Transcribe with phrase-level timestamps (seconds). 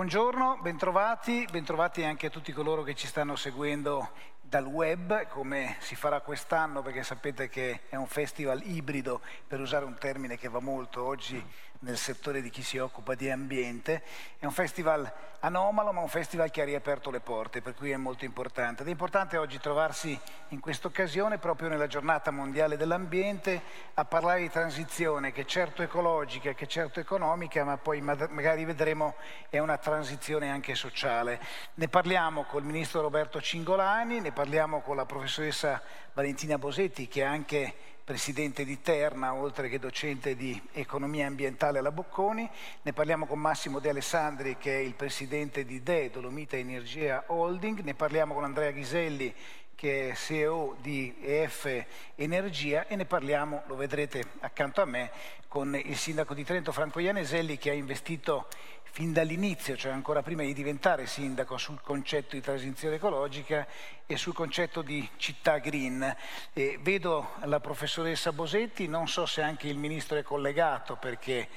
[0.00, 5.94] Buongiorno, bentrovati, bentrovati anche a tutti coloro che ci stanno seguendo dal web, come si
[5.94, 10.60] farà quest'anno, perché sapete che è un festival ibrido, per usare un termine che va
[10.60, 11.44] molto oggi
[11.80, 14.02] nel settore di chi si occupa di ambiente.
[14.38, 15.10] È un festival
[15.40, 18.82] anomalo, ma un festival che ha riaperto le porte, per cui è molto importante.
[18.82, 23.62] Ed è importante oggi trovarsi in questa occasione, proprio nella giornata mondiale dell'ambiente,
[23.94, 29.14] a parlare di transizione, che certo ecologica, che certo economica, ma poi magari vedremo
[29.48, 31.40] è una transizione anche sociale.
[31.74, 35.82] Ne parliamo col ministro Roberto Cingolani, ne parliamo con la professoressa
[36.12, 37.74] Valentina Bosetti, che è anche
[38.10, 42.50] presidente di Terna, oltre che docente di economia ambientale alla Bocconi.
[42.82, 47.82] Ne parliamo con Massimo De Alessandri, che è il presidente di DE, Dolomita Energia Holding.
[47.82, 49.32] Ne parliamo con Andrea Ghiselli,
[49.80, 51.86] che è CEO di EF
[52.16, 55.10] Energia e ne parliamo, lo vedrete accanto a me,
[55.48, 58.48] con il sindaco di Trento Franco Ianeselli che ha investito
[58.82, 63.66] fin dall'inizio, cioè ancora prima di diventare sindaco, sul concetto di transizione ecologica
[64.04, 66.14] e sul concetto di città green.
[66.52, 71.48] E vedo la professoressa Bosetti, non so se anche il ministro è collegato perché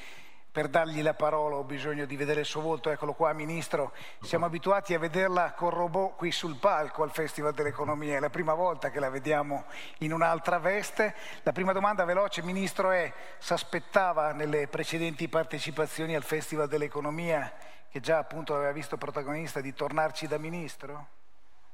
[0.53, 3.91] per dargli la parola ho bisogno di vedere il suo volto, eccolo qua Ministro,
[4.21, 8.53] siamo abituati a vederla con robot qui sul palco al Festival dell'Economia, è la prima
[8.53, 9.63] volta che la vediamo
[9.99, 11.15] in un'altra veste.
[11.41, 17.51] La prima domanda veloce Ministro è, si aspettava nelle precedenti partecipazioni al Festival dell'Economia,
[17.89, 21.07] che già appunto aveva visto protagonista, di tornarci da Ministro?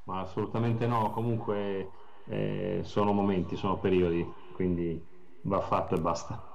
[0.03, 1.89] Ma assolutamente no, comunque
[2.27, 5.05] eh, sono momenti, sono periodi, quindi
[5.41, 6.48] va fatto e basta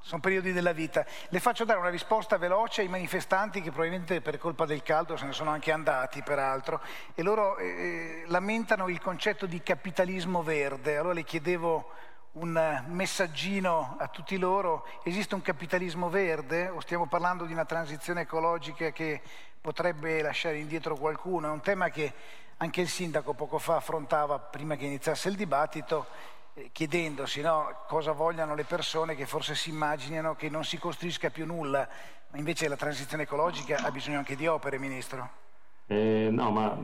[0.00, 1.04] sono periodi della vita.
[1.28, 5.26] Le faccio dare una risposta veloce ai manifestanti che probabilmente per colpa del caldo se
[5.26, 6.80] ne sono anche andati, peraltro,
[7.14, 10.96] e loro eh, lamentano il concetto di capitalismo verde.
[10.96, 11.90] Allora le chiedevo
[12.32, 18.22] un messaggino a tutti loro, esiste un capitalismo verde o stiamo parlando di una transizione
[18.22, 19.20] ecologica che
[19.60, 21.48] potrebbe lasciare indietro qualcuno?
[21.48, 22.12] È un tema che
[22.58, 26.37] anche il sindaco poco fa affrontava prima che iniziasse il dibattito eh,
[26.72, 31.46] chiedendosi no, cosa vogliano le persone che forse si immaginano che non si costruisca più
[31.46, 31.88] nulla,
[32.30, 35.30] ma invece la transizione ecologica ha bisogno anche di opere, Ministro.
[35.86, 36.76] Eh, no, ma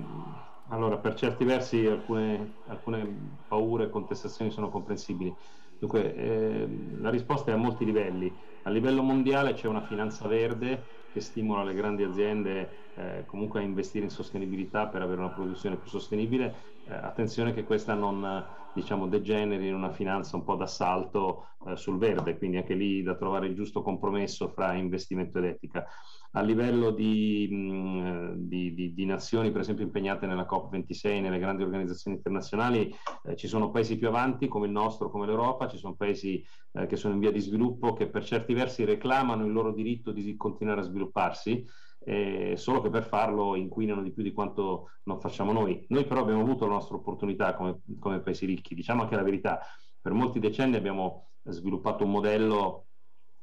[0.69, 3.06] allora per certi versi alcune, alcune
[3.47, 5.35] paure e contestazioni sono comprensibili.
[5.79, 6.69] Dunque, eh,
[7.00, 8.32] la risposta è a molti livelli.
[8.62, 13.62] A livello mondiale c'è una finanza verde che stimola le grandi aziende eh, comunque a
[13.62, 16.73] investire in sostenibilità per avere una produzione più sostenibile.
[16.87, 18.45] Eh, attenzione che questa non
[18.75, 23.15] diciamo, degeneri in una finanza un po' d'assalto eh, sul verde, quindi anche lì da
[23.15, 25.87] trovare il giusto compromesso fra investimento ed etica.
[26.33, 31.63] A livello di, mh, di, di, di nazioni, per esempio, impegnate nella COP26, nelle grandi
[31.63, 32.93] organizzazioni internazionali,
[33.25, 36.87] eh, ci sono paesi più avanti come il nostro, come l'Europa, ci sono paesi eh,
[36.87, 40.37] che sono in via di sviluppo che per certi versi reclamano il loro diritto di
[40.37, 41.65] continuare a svilupparsi,
[42.05, 45.85] eh, solo che per farlo inquinano di più di quanto non facciamo noi.
[45.89, 49.61] Noi però abbiamo avuto la nostra opportunità come, come paesi ricchi, diciamo anche la verità,
[50.01, 52.87] per molti decenni abbiamo sviluppato un modello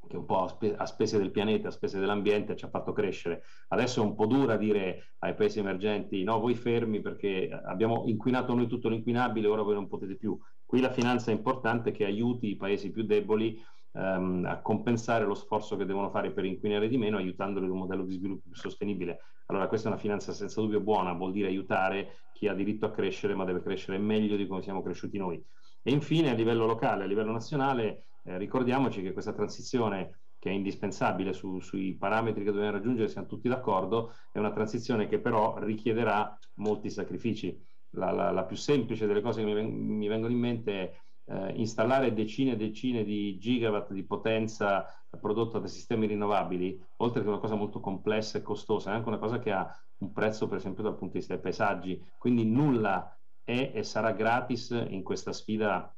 [0.08, 2.92] che un po' a, spe- a, spese del pianeta, a spese dell'ambiente ci ha fatto
[2.92, 3.42] crescere.
[3.68, 8.54] Adesso è un po' dura dire ai paesi emergenti no, voi fermi perché abbiamo inquinato
[8.54, 10.38] noi tutto l'inquinabile, ora voi non potete più.
[10.64, 13.60] Qui la finanza è importante che aiuti i paesi più deboli
[13.92, 17.78] ehm, a compensare lo sforzo che devono fare per inquinare di meno, aiutandoli in un
[17.78, 19.20] modello di sviluppo più sostenibile.
[19.46, 22.90] Allora questa è una finanza senza dubbio buona, vuol dire aiutare chi ha diritto a
[22.90, 25.42] crescere, ma deve crescere meglio di come siamo cresciuti noi.
[25.82, 30.52] E infine a livello locale, a livello nazionale, eh, ricordiamoci che questa transizione che è
[30.52, 35.56] indispensabile su, sui parametri che dobbiamo raggiungere, siamo tutti d'accordo, è una transizione che però
[35.58, 37.56] richiederà molti sacrifici.
[37.90, 41.52] La, la, la più semplice delle cose che mi, mi vengono in mente è eh,
[41.56, 44.86] installare decine e decine di gigawatt di potenza
[45.20, 49.18] prodotta da sistemi rinnovabili, oltre che una cosa molto complessa e costosa, è anche una
[49.18, 53.16] cosa che ha un prezzo per esempio dal punto di vista dei paesaggi, quindi nulla
[53.44, 55.94] è e sarà gratis in questa sfida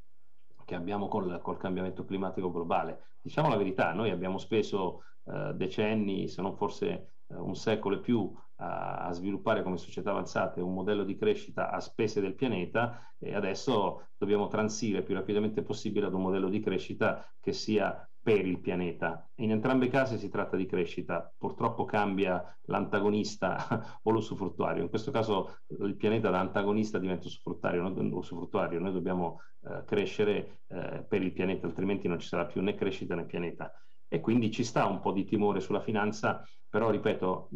[0.65, 3.19] che abbiamo col, col cambiamento climatico globale.
[3.21, 6.87] Diciamo la verità, noi abbiamo speso eh, decenni, se non forse
[7.29, 11.81] eh, un secolo e più, a, sviluppare come società avanzate un modello di crescita a
[11.81, 17.27] spese del pianeta e adesso dobbiamo transire più rapidamente possibile ad un modello di crescita
[17.41, 19.29] che sia per il pianeta.
[19.37, 24.83] In entrambi i casi si tratta di crescita, purtroppo cambia l'antagonista o l'usufruttuario.
[24.83, 27.85] In questo caso il pianeta da antagonista diventa usufruttuario,
[28.17, 28.81] usufruttuario.
[28.81, 33.15] noi dobbiamo eh, crescere eh, per il pianeta, altrimenti non ci sarà più né crescita
[33.15, 33.71] né pianeta.
[34.09, 36.43] E quindi ci sta un po' di timore sulla finanza,
[36.75, 37.51] però ripeto,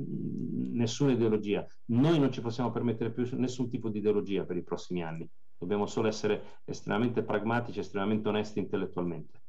[0.75, 1.67] nessuna ideologia.
[1.87, 5.29] Noi non ci possiamo permettere più nessun tipo di ideologia per i prossimi anni.
[5.59, 9.41] Dobbiamo solo essere estremamente pragmatici, estremamente onesti intellettualmente.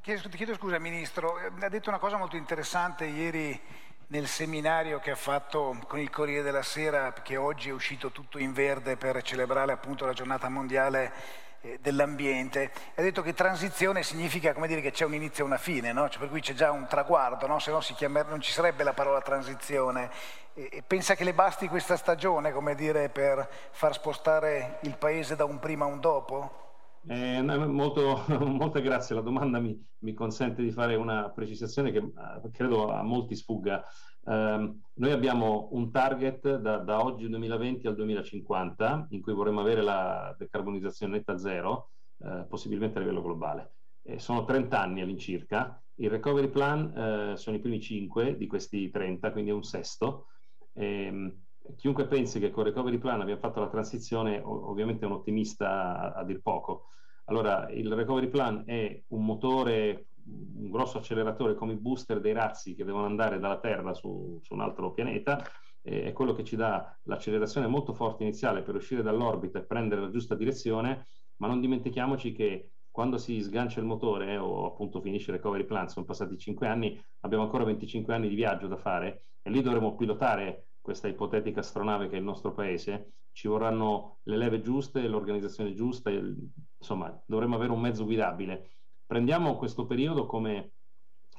[0.00, 3.60] Chiedo, ti chiedo scusa Ministro, eh, ha detto una cosa molto interessante ieri
[4.08, 8.38] nel seminario che ha fatto con il Corriere della Sera, che oggi è uscito tutto
[8.38, 11.12] in verde per celebrare appunto la giornata mondiale
[11.60, 15.58] eh, dell'ambiente, ha detto che transizione significa come dire che c'è un inizio e una
[15.58, 16.08] fine, no?
[16.08, 17.58] cioè, per cui c'è già un traguardo, no?
[17.58, 17.80] se no
[18.28, 20.10] non ci sarebbe la parola transizione.
[20.54, 25.44] E pensa che le basti questa stagione, come dire, per far spostare il paese da
[25.44, 26.64] un prima a un dopo?
[27.08, 32.50] Eh, molto, molte grazie, la domanda mi, mi, consente di fare una precisazione che eh,
[32.52, 33.84] credo a molti sfugga.
[34.26, 39.82] Eh, noi abbiamo un target da, da, oggi 2020 al 2050 in cui vorremmo avere
[39.82, 43.72] la decarbonizzazione netta zero, eh, possibilmente a livello globale.
[44.16, 46.92] sono 30 anni all'incirca, il recovery plan
[47.32, 50.26] eh, sono i primi 5 di questi 30, quindi è un sesto.
[50.74, 51.44] Ehm,
[51.76, 55.98] chiunque pensi che con il recovery plan abbiamo fatto la transizione, ovviamente è un ottimista
[55.98, 56.88] a, a dir poco.
[57.24, 62.74] Allora, il recovery plan è un motore, un grosso acceleratore come i booster dei razzi
[62.74, 65.42] che devono andare dalla Terra su, su un altro pianeta,
[65.82, 70.10] è quello che ci dà l'accelerazione molto forte iniziale per uscire dall'orbita e prendere la
[70.10, 71.06] giusta direzione,
[71.36, 75.66] ma non dimentichiamoci che quando si sgancia il motore eh, o appunto finisce il recovery
[75.66, 79.60] plan, sono passati 5 anni, abbiamo ancora 25 anni di viaggio da fare e lì
[79.60, 85.06] dovremo pilotare questa ipotetica astronave che è il nostro paese, ci vorranno le leve giuste,
[85.08, 88.75] l'organizzazione giusta, insomma dovremmo avere un mezzo guidabile.
[89.06, 90.72] Prendiamo questo periodo come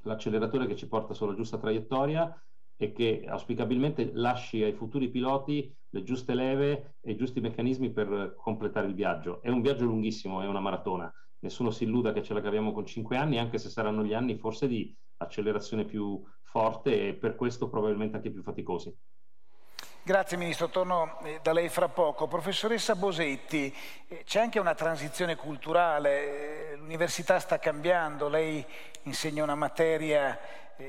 [0.03, 2.41] l'acceleratore che ci porta sulla giusta traiettoria
[2.77, 8.35] e che auspicabilmente lasci ai futuri piloti le giuste leve e i giusti meccanismi per
[8.37, 9.41] completare il viaggio.
[9.41, 11.11] È un viaggio lunghissimo, è una maratona.
[11.39, 14.37] Nessuno si illuda che ce la caviamo con cinque anni, anche se saranno gli anni
[14.37, 18.95] forse di accelerazione più forte e per questo probabilmente anche più faticosi.
[20.07, 22.27] Grazie Ministro, torno eh, da lei fra poco.
[22.27, 23.73] Professoressa Bosetti,
[24.07, 28.65] eh, c'è anche una transizione culturale, eh, l'università sta cambiando, lei
[29.03, 30.39] insegna una materia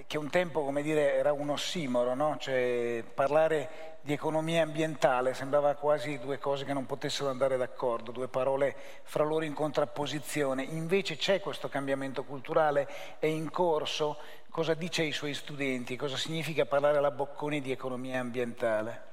[0.07, 2.37] che un tempo come dire, era un ossimoro, no?
[2.39, 8.29] cioè, parlare di economia ambientale sembrava quasi due cose che non potessero andare d'accordo, due
[8.29, 10.63] parole fra loro in contrapposizione.
[10.63, 12.87] Invece c'è questo cambiamento culturale,
[13.19, 14.19] è in corso.
[14.51, 15.97] Cosa dice ai suoi studenti?
[15.97, 19.07] Cosa significa parlare alla Bocconi di economia ambientale?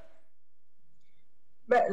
[1.64, 1.86] Beh,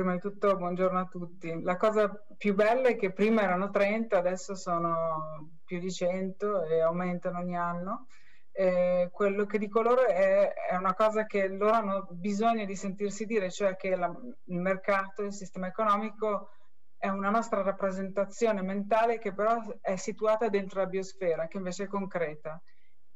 [0.00, 1.60] prima di tutto buongiorno a tutti.
[1.62, 6.80] La cosa più bella è che prima erano 30, adesso sono più di 100 e
[6.80, 8.06] aumentano ogni anno.
[8.50, 13.26] E quello che dico loro è, è, una cosa che loro hanno bisogno di sentirsi
[13.26, 14.10] dire, cioè che la,
[14.44, 16.48] il mercato, il sistema economico
[16.96, 21.88] è una nostra rappresentazione mentale che però è situata dentro la biosfera, che invece è
[21.88, 22.60] concreta.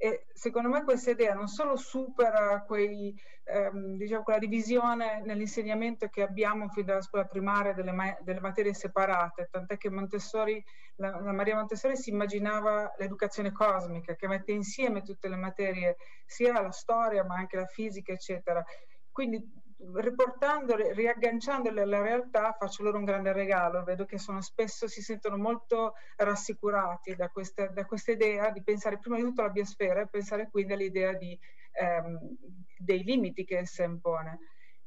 [0.04, 6.20] E secondo me questa idea non solo supera quei, ehm, diciamo, quella divisione nell'insegnamento che
[6.20, 10.62] abbiamo fin dalla scuola primaria delle, ma- delle materie separate, tant'è che Montessori,
[10.96, 15.96] la, la, Maria Montessori si immaginava l'educazione cosmica che mette insieme tutte le materie,
[16.26, 18.62] sia la storia ma anche la fisica, eccetera.
[19.11, 19.42] Quindi
[19.92, 23.84] riportandole, riagganciandole alla realtà, faccio loro un grande regalo.
[23.84, 28.98] Vedo che sono spesso si sentono molto rassicurati da questa, da questa idea di pensare
[28.98, 31.38] prima di tutto alla biosfera e pensare quindi all'idea di,
[31.72, 32.18] ehm,
[32.78, 34.38] dei limiti che essa impone.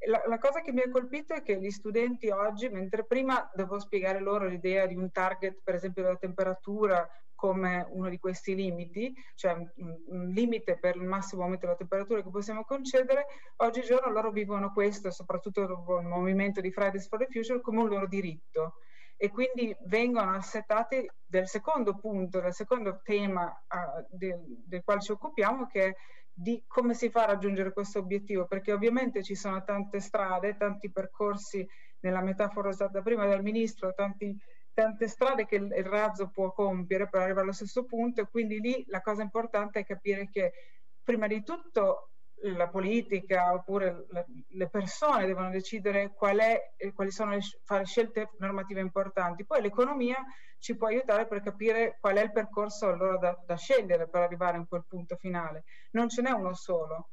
[0.06, 3.80] La, la, cosa che mi ha colpito è che gli studenti oggi, mentre prima devo
[3.80, 7.08] spiegare loro l'idea di un target, per esempio della temperatura
[7.38, 12.30] come uno di questi limiti, cioè un, limite per il massimo aumento della temperatura che
[12.32, 13.28] possiamo concedere,
[13.58, 17.90] oggigiorno loro vivono questo, soprattutto dopo il movimento di Fridays for the Future, come un
[17.90, 18.80] loro diritto.
[19.16, 25.12] E quindi vengono assettati del secondo punto, del secondo tema uh, del, del quale ci
[25.12, 25.96] occupiamo, che è
[26.34, 30.92] di come si fa a raggiungere questo obiettivo, perché ovviamente ci sono tante strade, tanti
[30.92, 31.68] percorsi,
[32.00, 34.36] nella metafora usata prima dal Ministro, tanti
[34.78, 38.60] tante strade che il, il razzo può compiere per arrivare allo stesso punto e quindi
[38.60, 40.54] lì la cosa importante è capire che
[41.02, 44.06] prima di tutto la politica oppure
[44.50, 49.46] le persone devono decidere qual è, quali sono le, fare scelte normative importanti.
[49.46, 50.24] Poi l'economia
[50.60, 54.58] ci può aiutare per capire qual è il percorso allora da, da scegliere per arrivare
[54.58, 55.64] in quel punto finale.
[55.94, 57.10] Non ce n'è uno solo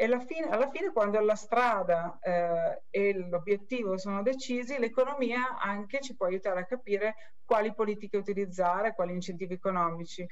[0.00, 5.98] e alla fine, alla fine quando la strada eh, e l'obiettivo sono decisi, l'economia anche
[6.00, 10.24] ci può aiutare a capire quali politiche utilizzare, quali incentivi economici.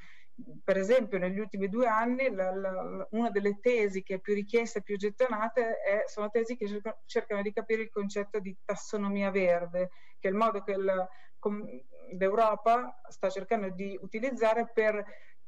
[0.63, 4.79] Per esempio, negli ultimi due anni la, la, una delle tesi che è più richiesta
[4.79, 9.31] e più gettonate è, sono tesi che cercano, cercano di capire il concetto di tassonomia
[9.31, 10.77] verde, che è il modo che
[12.17, 15.03] l'Europa sta cercando di utilizzare per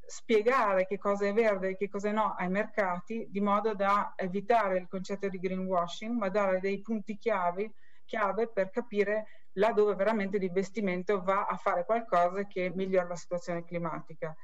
[0.09, 4.79] spiegare che cosa è verde e che cosa no ai mercati, di modo da evitare
[4.79, 7.73] il concetto di greenwashing, ma dare dei punti chiave,
[8.05, 14.35] chiave per capire laddove veramente l'investimento va a fare qualcosa che migliora la situazione climatica.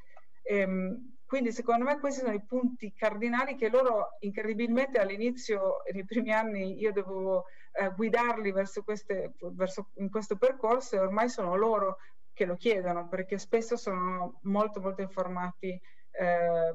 [0.44, 6.32] Ehm, quindi secondo me questi sono i punti cardinali che loro incredibilmente all'inizio, nei primi
[6.32, 11.98] anni, io dovevo eh, guidarli verso queste, verso, in questo percorso e ormai sono loro
[12.36, 16.74] che lo chiedono perché spesso sono molto molto informati eh,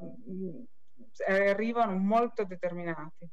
[1.27, 3.29] arrivano molto determinati.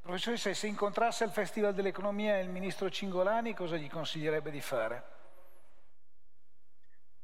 [0.00, 5.04] Professoressa, se incontrasse al Festival dell'Economia il ministro Cingolani, cosa gli consiglierebbe di fare?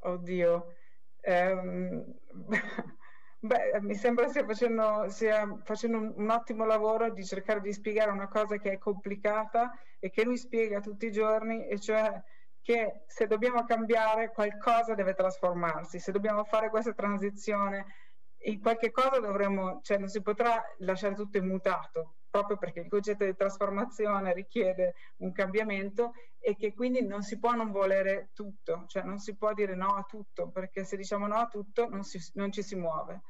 [0.00, 0.74] Oddio,
[1.20, 2.04] ehm,
[3.40, 8.12] beh, mi sembra stia facendo, stia facendo un, un, ottimo lavoro di cercare di spiegare
[8.12, 12.22] una cosa che è complicata e che lui spiega tutti i giorni, e cioè
[12.62, 17.86] che se dobbiamo cambiare qualcosa deve trasformarsi, se dobbiamo fare questa transizione
[18.42, 23.24] in qualche cosa dovremmo, cioè non si potrà lasciare tutto immutato, proprio perché il concetto
[23.24, 29.02] di trasformazione richiede un cambiamento e che quindi non si può non volere tutto, cioè
[29.02, 32.18] non si può dire no a tutto, perché se diciamo no a tutto non, si,
[32.34, 33.22] non ci si muove.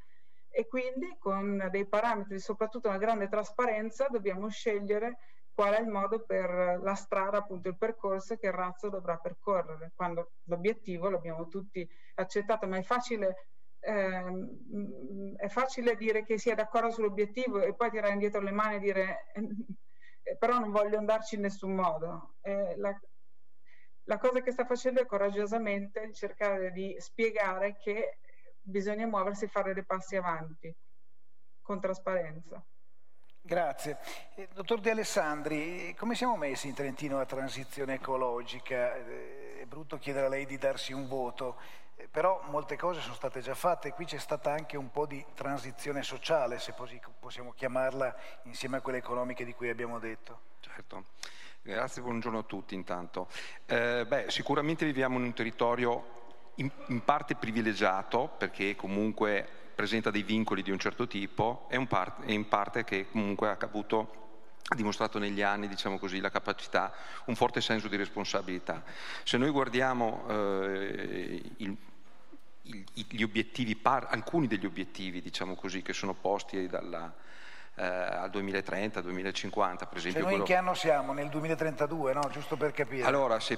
[0.49, 5.17] E quindi con dei parametri, soprattutto una grande trasparenza, dobbiamo scegliere
[5.59, 9.91] qual è il modo per la strada, appunto il percorso che il razzo dovrà percorrere,
[9.93, 11.85] quando l'obiettivo l'abbiamo tutti
[12.15, 13.47] accettato, ma è facile
[13.81, 18.75] eh, è facile dire che si è d'accordo sull'obiettivo e poi tirare indietro le mani
[18.75, 22.35] e dire eh, però non voglio andarci in nessun modo.
[22.39, 22.97] Eh, la,
[24.03, 28.19] la cosa che sta facendo è coraggiosamente cercare di spiegare che
[28.61, 30.73] bisogna muoversi e fare dei passi avanti
[31.61, 32.65] con trasparenza.
[33.41, 33.97] Grazie.
[34.35, 38.95] Eh, dottor De Alessandri, come siamo messi in Trentino a transizione ecologica?
[38.95, 41.57] Eh, è brutto chiedere a lei di darsi un voto,
[41.95, 45.23] eh, però molte cose sono state già fatte, qui c'è stata anche un po' di
[45.33, 46.73] transizione sociale, se
[47.19, 50.41] possiamo chiamarla, insieme a quelle economiche di cui abbiamo detto.
[50.59, 51.05] Certo.
[51.61, 53.27] Grazie, buongiorno a tutti intanto.
[53.65, 56.17] Eh, beh, sicuramente viviamo in un territorio
[56.55, 59.47] in, in, parte privilegiato perché comunque
[59.79, 63.57] presenta dei vincoli di un certo tipo e, part, e in parte che comunque ha
[63.61, 64.17] avuto
[64.67, 66.93] ha dimostrato negli anni, diciamo così, la capacità,
[67.27, 68.83] un forte senso di responsabilità.
[69.23, 71.77] Se noi guardiamo eh, il,
[72.61, 77.11] gli obiettivi, par, alcuni degli obiettivi diciamo così, che sono posti dalla,
[77.75, 80.21] eh, al 2030, 2050 per esempio.
[80.21, 81.13] Cioè noi in che anno siamo?
[81.13, 82.29] Nel 2032, no?
[82.29, 83.05] giusto per capire.
[83.05, 83.57] Allora, se,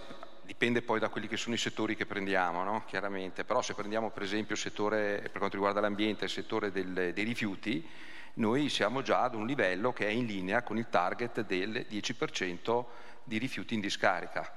[0.51, 2.83] dipende poi da quelli che sono i settori che prendiamo, no?
[2.85, 7.13] chiaramente, però se prendiamo per esempio il settore, per quanto riguarda l'ambiente, il settore del,
[7.13, 7.87] dei rifiuti,
[8.33, 12.85] noi siamo già ad un livello che è in linea con il target del 10%
[13.23, 14.53] di rifiuti in discarica.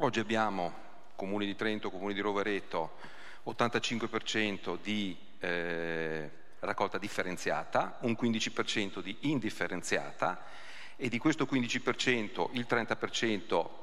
[0.00, 0.74] Oggi abbiamo
[1.16, 2.98] comuni di Trento, comuni di Rovereto,
[3.46, 10.44] 85% di eh, raccolta differenziata, un 15% di indifferenziata
[10.94, 13.81] e di questo 15% il 30%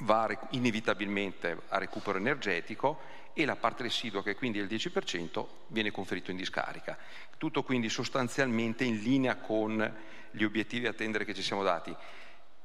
[0.00, 5.90] va inevitabilmente a recupero energetico e la parte residua, che quindi è il 10%, viene
[5.90, 6.98] conferito in discarica.
[7.38, 9.96] Tutto quindi sostanzialmente in linea con
[10.30, 11.94] gli obiettivi a tendere che ci siamo dati.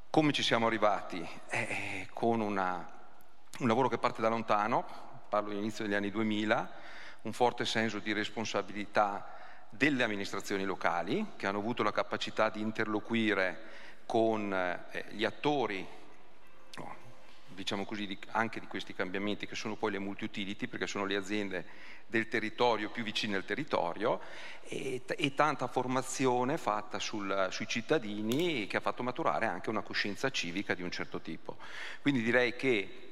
[0.09, 1.27] Come ci siamo arrivati?
[1.49, 2.89] Eh, con una,
[3.59, 4.85] un lavoro che parte da lontano,
[5.29, 6.71] parlo dell'inizio degli anni 2000,
[7.23, 9.33] un forte senso di responsabilità
[9.69, 13.73] delle amministrazioni locali che hanno avuto la capacità di interloquire
[14.05, 15.85] con eh, gli attori
[17.55, 21.65] diciamo così, anche di questi cambiamenti che sono poi le multi-utility perché sono le aziende
[22.05, 24.19] del territorio più vicine al territorio
[24.63, 30.29] e, e tanta formazione fatta sul, sui cittadini che ha fatto maturare anche una coscienza
[30.29, 31.57] civica di un certo tipo.
[32.01, 33.05] Quindi direi che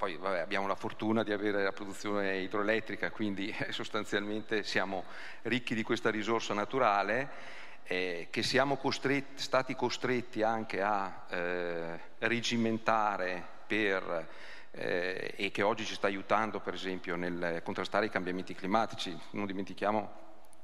[0.00, 5.04] poi vabbè, abbiamo la fortuna di avere la produzione idroelettrica, quindi sostanzialmente siamo
[5.42, 13.46] ricchi di questa risorsa naturale, eh, che siamo costretti, stati costretti anche a eh, regimentare
[13.66, 14.28] per,
[14.70, 19.18] eh, e che oggi ci sta aiutando per esempio nel contrastare i cambiamenti climatici.
[19.30, 20.18] Non dimentichiamo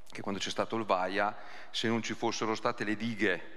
[0.08, 1.36] che quando c'è stato il Vaia,
[1.70, 3.56] se non ci fossero state le dighe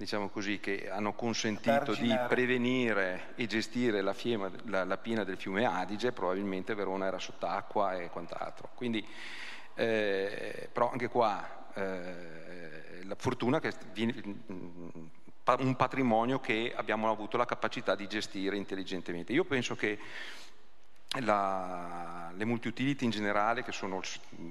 [0.00, 5.36] diciamo così, che hanno consentito di prevenire e gestire la, fiema, la, la, pina del
[5.36, 8.70] fiume Adige, probabilmente Verona era sott'acqua e quant'altro.
[8.74, 9.06] Quindi,
[9.74, 14.14] eh, però anche qua eh, la fortuna che viene,
[15.58, 19.32] un patrimonio che abbiamo avuto la capacità di gestire intelligentemente.
[19.32, 19.98] Io penso che
[21.20, 24.00] la, le multi-utility in generale, che sono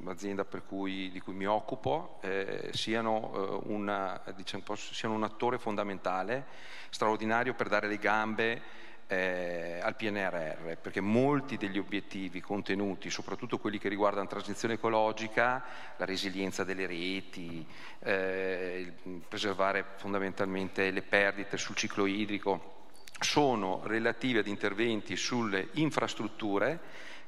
[0.04, 6.46] l'azienda cui, di cui mi occupo, eh, siano, eh, una, diciamo, siano, un attore fondamentale,
[6.90, 8.62] straordinario per dare le gambe
[9.12, 15.64] eh, al PNRR, perché molti degli obiettivi contenuti, soprattutto quelli che riguardano la transizione ecologica,
[15.98, 17.66] la resilienza delle reti,
[18.02, 18.94] eh,
[19.28, 22.78] preservare fondamentalmente le perdite sul ciclo idrico,
[23.20, 26.80] sono relativi ad interventi sulle infrastrutture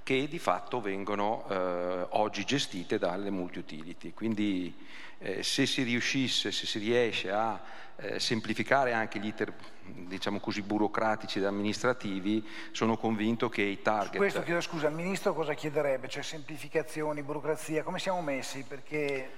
[0.04, 4.14] che di fatto vengono eh, oggi gestite dalle multi-utility.
[4.14, 4.76] Quindi
[5.20, 7.62] eh, se si riuscisse, se si riesce a
[7.98, 14.14] eh, semplificare anche gli iter diciamo così burocratici ed amministrativi, sono convinto che i target...
[14.14, 16.08] Su questo chiedo scusa, il Ministro cosa chiederebbe?
[16.08, 18.64] Cioè semplificazioni, burocrazia, come siamo messi?
[18.64, 19.30] Perché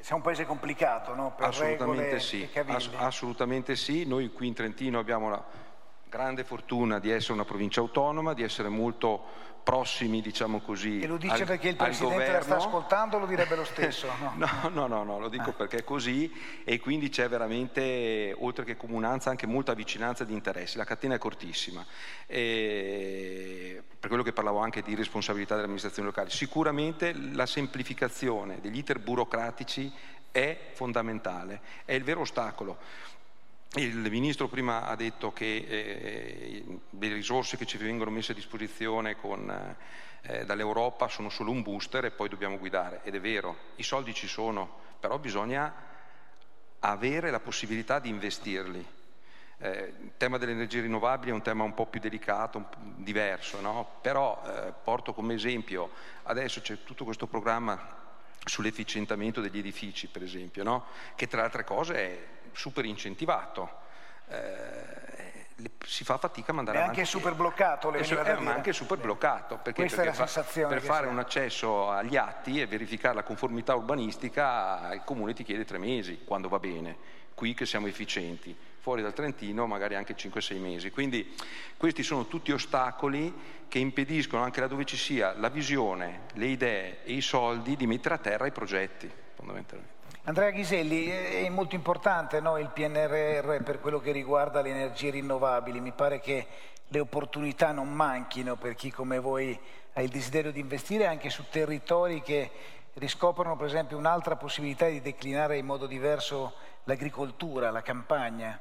[0.00, 1.34] siamo un paese complicato, no?
[1.34, 5.42] Per assolutamente sì, Ass assolutamente sì, noi qui in Trentino abbiamo la
[6.08, 11.00] grande fortuna di essere una provincia autonoma, di essere molto prossimi, diciamo così.
[11.00, 14.06] E lo dice al, perché il Presidente la sta ascoltando lo direbbe lo stesso?
[14.34, 15.52] No, no, no, no, no lo dico ah.
[15.52, 16.30] perché è così
[16.64, 20.76] e quindi c'è veramente, oltre che comunanza, anche molta vicinanza di interessi.
[20.76, 21.84] La catena è cortissima.
[22.26, 28.78] E per quello che parlavo anche di responsabilità delle amministrazioni locali, sicuramente la semplificazione degli
[28.78, 29.90] iter burocratici
[30.30, 32.78] è fondamentale, è il vero ostacolo.
[33.76, 39.16] Il Ministro prima ha detto che eh, le risorse che ci vengono messe a disposizione
[39.16, 39.76] con,
[40.22, 43.00] eh, dall'Europa sono solo un booster e poi dobbiamo guidare.
[43.02, 45.74] Ed è vero, i soldi ci sono, però bisogna
[46.78, 48.86] avere la possibilità di investirli.
[49.58, 53.60] Eh, il tema delle energie rinnovabili è un tema un po' più delicato, po diverso,
[53.60, 53.98] no?
[54.00, 55.90] però eh, porto come esempio,
[56.24, 58.02] adesso c'è tutto questo programma
[58.44, 60.84] sull'efficientamento degli edifici, per esempio, no?
[61.16, 63.82] che tra le altre cose è super incentivato.
[64.28, 65.04] Eh,
[65.86, 67.00] si fa fatica a mandare è avanti.
[67.00, 71.06] anche super bloccato, le è, è anche super bloccato perché, Questa perché sensazione per fare
[71.06, 76.24] un accesso agli atti e verificare la conformità urbanistica il comune ti chiede tre mesi
[76.24, 76.96] quando va bene,
[77.34, 80.90] qui che siamo efficienti, fuori dal Trentino magari anche 5-6 mesi.
[80.90, 81.34] Quindi
[81.76, 87.12] questi sono tutti ostacoli che impediscono anche laddove ci sia la visione, le idee e
[87.12, 89.93] i soldi di mettere a terra i progetti fondamentalmente.
[90.26, 95.80] Andrea Ghiselli, è molto importante no, il PNRR per quello che riguarda le energie rinnovabili,
[95.80, 96.46] mi pare che
[96.88, 99.58] le opportunità non manchino per chi come voi
[99.92, 102.50] ha il desiderio di investire anche su territori che
[102.94, 108.58] riscoprono per esempio un'altra possibilità di declinare in modo diverso l'agricoltura, la campagna.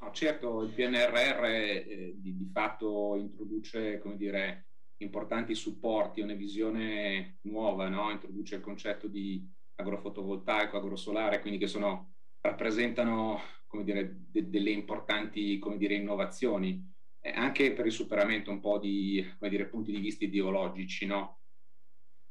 [0.00, 4.66] No, certo, il PNRR eh, di, di, fatto introduce dire,
[4.98, 8.10] importanti supporti, una visione nuova, no?
[8.10, 13.40] introduce il concetto di agrofotovoltaico, agrosolare, quindi che sono, rappresentano
[13.82, 19.66] dire, de, delle importanti dire, innovazioni, eh, anche per il superamento un po' di dire,
[19.66, 21.06] punti di vista ideologici.
[21.06, 21.40] No?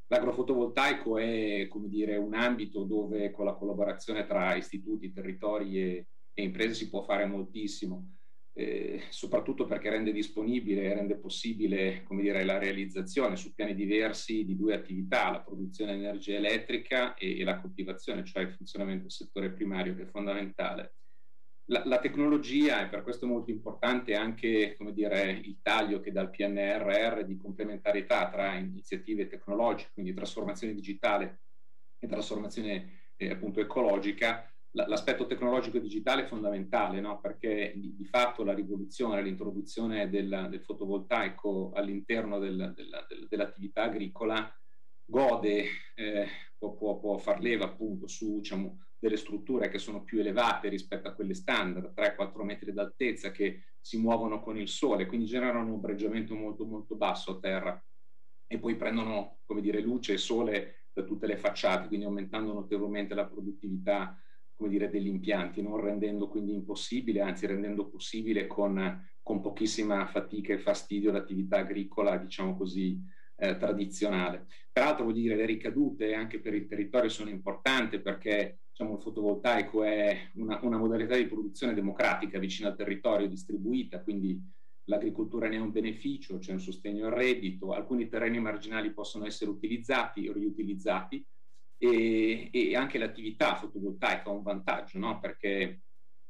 [0.08, 1.68] L'agrofotovoltaico è
[2.18, 7.26] un ambito dove con la collaborazione tra istituti, territori e, e imprese si può fare
[7.26, 8.18] moltissimo
[8.56, 14.46] eh, soprattutto perché rende disponibile e rende possibile come dire, la realizzazione su piani diversi
[14.46, 19.04] di due attività, la produzione di energia elettrica e, e la coltivazione, cioè il funzionamento
[19.04, 20.94] del settore primario che è fondamentale.
[21.68, 27.24] La, la, tecnologia è per questo molto importante anche dire, il taglio che dal PNRR
[27.24, 31.40] di complementarietà tra iniziative tecnologiche, quindi trasformazione digitale
[32.00, 37.20] e trasformazione eh, appunto ecologica, l'aspetto tecnologico digitale è fondamentale, no?
[37.20, 44.52] perché di, di, fatto la rivoluzione, l'introduzione del, del fotovoltaico all'interno del, del, dell'attività agricola
[45.06, 50.20] gode, eh, può, può, può, far leva appunto su diciamo, delle strutture che sono più
[50.20, 55.28] elevate rispetto a quelle standard, 3-4 metri d'altezza, che si muovono con il sole, quindi
[55.28, 57.86] generano un ombreggiamento molto molto basso a terra
[58.48, 63.14] e poi prendono, come dire, luce e sole da tutte le facciate, quindi aumentando notevolmente
[63.14, 64.18] la produttività
[64.56, 70.54] come dire, degli impianti, non rendendo quindi impossibile, anzi rendendo possibile con, con pochissima fatica
[70.54, 73.02] e fastidio l'attività agricola, diciamo così,
[73.36, 74.46] eh, tradizionale.
[74.72, 79.84] Peraltro vuol dire le ricadute anche per il territorio sono importanti perché diciamo, il fotovoltaico
[79.84, 84.40] è una, una modalità di produzione democratica vicino al territorio, distribuita, quindi
[84.86, 89.50] l'agricoltura ne ha un beneficio, c'è un sostegno al reddito, alcuni terreni marginali possono essere
[89.50, 91.26] utilizzati o riutilizzati,
[91.84, 95.20] e, e anche l'attività fotovoltaica ha un vantaggio, no?
[95.20, 95.82] perché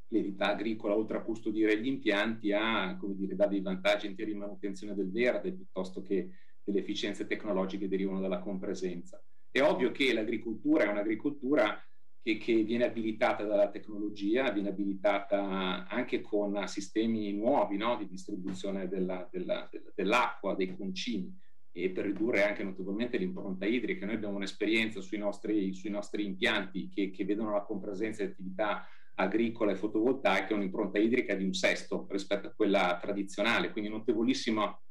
[0.08, 4.40] l'edità agricola, oltre a custodire gli impianti, ha, come dire, dà dei vantaggi in termini
[4.40, 6.30] di manutenzione del verde piuttosto che
[6.64, 9.22] delle efficienze tecnologiche che derivano dalla compresenza.
[9.52, 11.80] È ovvio che l'agricoltura è un'agricoltura
[12.22, 17.96] che, che, viene abilitata dalla tecnologia, viene abilitata anche con sistemi nuovi no?
[17.98, 21.42] di distribuzione della, della, dell'acqua, dei concimi
[21.76, 24.06] e per ridurre anche notevolmente l'impronta idrica.
[24.06, 28.88] Noi abbiamo un'esperienza sui nostri, sui nostri impianti che, che, vedono la compresenza di attività
[29.16, 34.82] agricola e fotovoltaica un'impronta idrica di un sesto rispetto a quella tradizionale, quindi notevolissimo,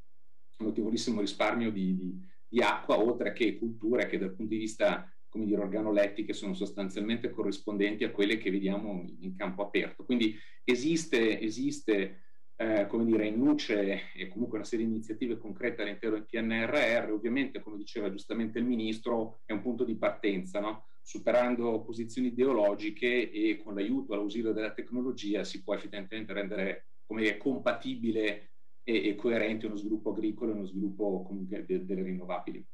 [0.59, 5.47] notevolissimo risparmio di, di, di, acqua, oltre che culture che dal punto di vista come
[5.47, 10.05] dire, organolettiche sono sostanzialmente corrispondenti a quelle che vediamo in campo aperto.
[10.05, 12.32] Quindi esiste, esiste
[12.63, 17.11] eh, come dire, in luce e comunque una serie di iniziative concrete all'interno del PNRR,
[17.11, 20.87] ovviamente, come diceva giustamente il Ministro, è un punto di partenza, no?
[21.03, 28.51] superando posizioni ideologiche e con l'aiuto all'ausilio della tecnologia si può effettivamente rendere come compatibile
[28.85, 32.65] e, e coerente uno sviluppo agricolo e uno sviluppo comunque de, delle rinnovabili.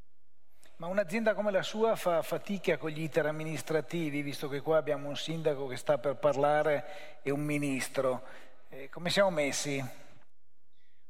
[0.77, 5.09] Ma un'azienda come la sua fa fatica con gli iter amministrativi, visto che qua abbiamo
[5.09, 8.23] un sindaco che sta per parlare e un ministro.
[8.71, 9.83] Eh, come siamo messi?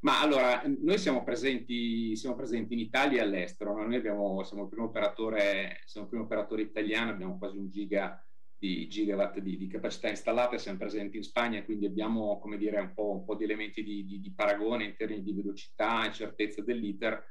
[0.01, 3.75] Ma allora, noi siamo presenti, siamo presenti in Italia e all'estero.
[3.75, 8.25] Noi abbiamo, siamo, il primo operatore, siamo il primo operatore italiano, abbiamo quasi un giga
[8.57, 12.92] di gigawatt di, di, capacità installate, siamo presenti in Spagna, quindi abbiamo come dire, un,
[12.94, 16.62] po', un po di elementi di, di, di, paragone in termini di velocità e certezza
[16.62, 17.25] dell'iter.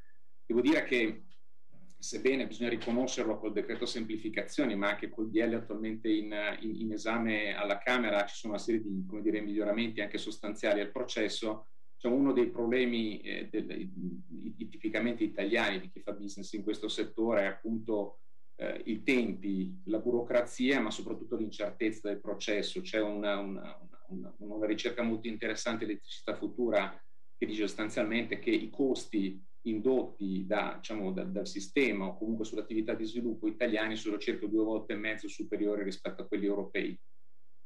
[0.46, 1.24] Devo dire che
[2.08, 7.54] sebbene bisogna riconoscerlo col decreto semplificazioni, ma anche col DL attualmente in, in, in esame
[7.54, 11.68] alla Camera, ci sono una serie di dire, miglioramenti anche sostanziali al processo,
[11.98, 13.92] cioè uno dei problemi eh, del,
[14.56, 18.20] tipicamente italiani di chi fa business in questo settore è appunto
[18.56, 22.80] eh, i tempi, la burocrazia, ma soprattutto l'incertezza del processo.
[22.80, 27.04] C'è una, una, una, una ricerca molto interessante di elettricità futura
[27.38, 32.94] che dice sostanzialmente che i costi indotti da, diciamo, da, dal sistema o comunque sull'attività
[32.94, 36.98] di sviluppo italiani sono circa due volte e mezzo superiori rispetto a quelli europei.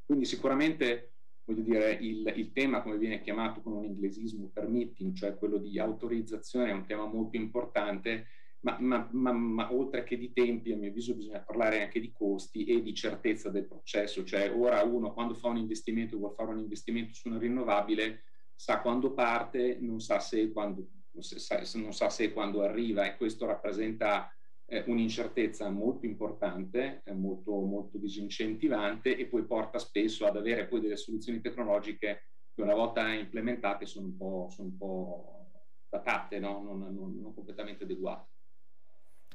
[0.06, 1.12] Quindi sicuramente
[1.44, 5.80] voglio dire, il, il, tema, come viene chiamato con un inglesismo permitting, cioè quello di
[5.80, 8.28] autorizzazione, è un tema molto importante,
[8.62, 12.12] ma, ma, ma, ma, oltre che di tempi, a mio avviso, bisogna parlare anche di
[12.12, 14.24] costi e di certezza del processo.
[14.24, 18.24] Cioè, ora uno quando fa un investimento, vuole fare un investimento su una rinnovabile,
[18.56, 24.34] sa quando parte, non sa se quando, non sa se quando arriva e questo rappresenta
[24.66, 30.80] eh, un'incertezza molto importante, eh, molto, molto disincentivante e poi porta spesso ad avere poi
[30.80, 35.50] delle soluzioni tecnologiche che una volta implementate sono un po', sono un po
[35.90, 36.62] datate, no?
[36.64, 38.30] non, non, non completamente adeguate.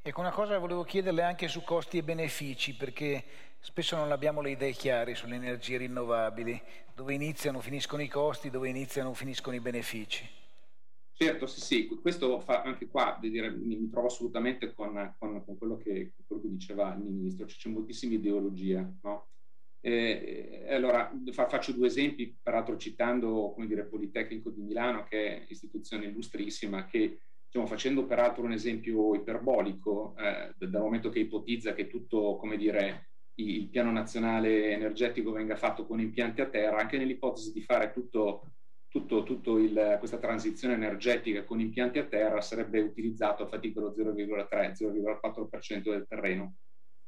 [0.00, 3.24] Ecco, una cosa volevo chiederle anche su costi e benefici, perché
[3.58, 6.62] spesso non abbiamo le idee chiare sulle energie rinnovabili,
[6.94, 10.45] dove iniziano, finiscono i costi, dove iniziano, finiscono i benefici.
[11.18, 15.78] Certo, sì, sì, questo fa anche qua, dire, mi, trovo assolutamente con, con, con quello,
[15.78, 19.28] che, quello, che, diceva il ministro, c'è moltissima ideologia, no?
[19.80, 25.46] Eh, allora, fa, faccio due esempi, peraltro citando, come dire, Politecnico di Milano, che è
[25.48, 31.86] istituzione illustrissima, che stiamo facendo peraltro un esempio iperbolico, eh, dal momento che ipotizza che
[31.86, 37.52] tutto, come dire, il piano nazionale energetico venga fatto con impianti a terra, anche nell'ipotesi
[37.52, 38.50] di fare tutto
[38.96, 43.94] tutto, tutto il, questa transizione energetica con impianti a terra sarebbe utilizzato a fatica lo
[43.96, 46.54] 0,3-0,4% del terreno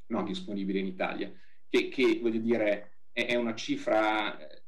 [0.08, 1.32] non disponibile in Italia,
[1.68, 4.62] che, che voglio dire è, è, una cifra eh,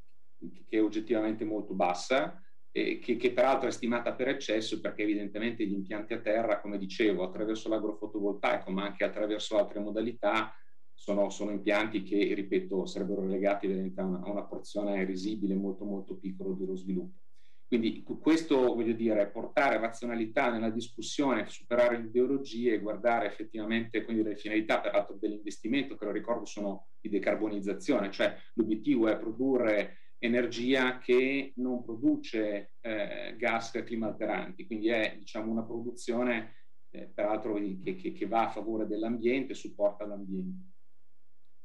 [0.69, 5.67] che è oggettivamente molto bassa, eh, che, che, peraltro è stimata per eccesso perché evidentemente
[5.67, 10.55] gli impianti a terra, come dicevo, attraverso l'agrofotovoltaico, ma anche attraverso altre modalità,
[11.01, 16.17] sono, sono, impianti che, ripeto, sarebbero legati a una, a una porzione risibile molto molto
[16.17, 17.21] piccola dello sviluppo.
[17.67, 24.37] Quindi questo, voglio dire, portare razionalità nella discussione, superare le ideologie guardare effettivamente quindi, le
[24.37, 31.55] finalità, peraltro, dell'investimento, che lo ricordo sono di decarbonizzazione, cioè l'obiettivo è produrre energia che
[31.57, 36.57] non produce eh, gas climalteranti, quindi è diciamo, una produzione
[36.91, 40.79] eh, peraltro che, che, che va a favore dell'ambiente, supporta l'ambiente.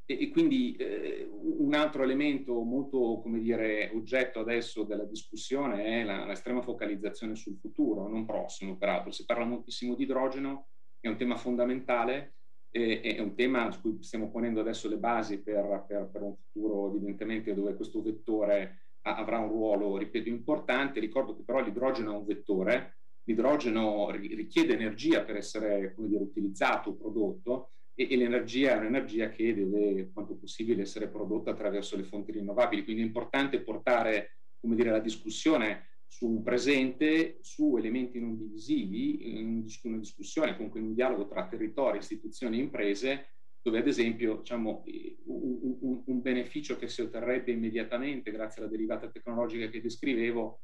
[0.06, 6.04] E, e quindi eh, un altro elemento molto, come dire, oggetto adesso della discussione è
[6.04, 9.12] la, l'estrema focalizzazione sul futuro, non prossimo peraltro.
[9.12, 10.68] Si parla moltissimo di idrogeno,
[11.00, 12.36] è un tema fondamentale,
[12.70, 16.36] eh, è un tema su cui stiamo ponendo adesso le basi per, per, per un
[16.36, 21.00] futuro evidentemente dove questo vettore avrà un ruolo, ripeto, importante.
[21.00, 27.72] Ricordo che però l'idrogeno è un vettore, l'idrogeno richiede energia per essere dire, utilizzato prodotto
[27.96, 32.84] e, e l'energia è un'energia che deve quanto possibile essere prodotta attraverso le fonti rinnovabili.
[32.84, 39.66] Quindi è importante portare dire, la discussione su un presente, su elementi non divisivi, in
[39.84, 43.30] una discussione, comunque in un dialogo tra territori, istituzioni e imprese,
[43.62, 44.84] dove ad esempio diciamo,
[45.26, 50.62] un, un, beneficio che si otterrebbe immediatamente grazie alla derivata tecnologica che descrivevo,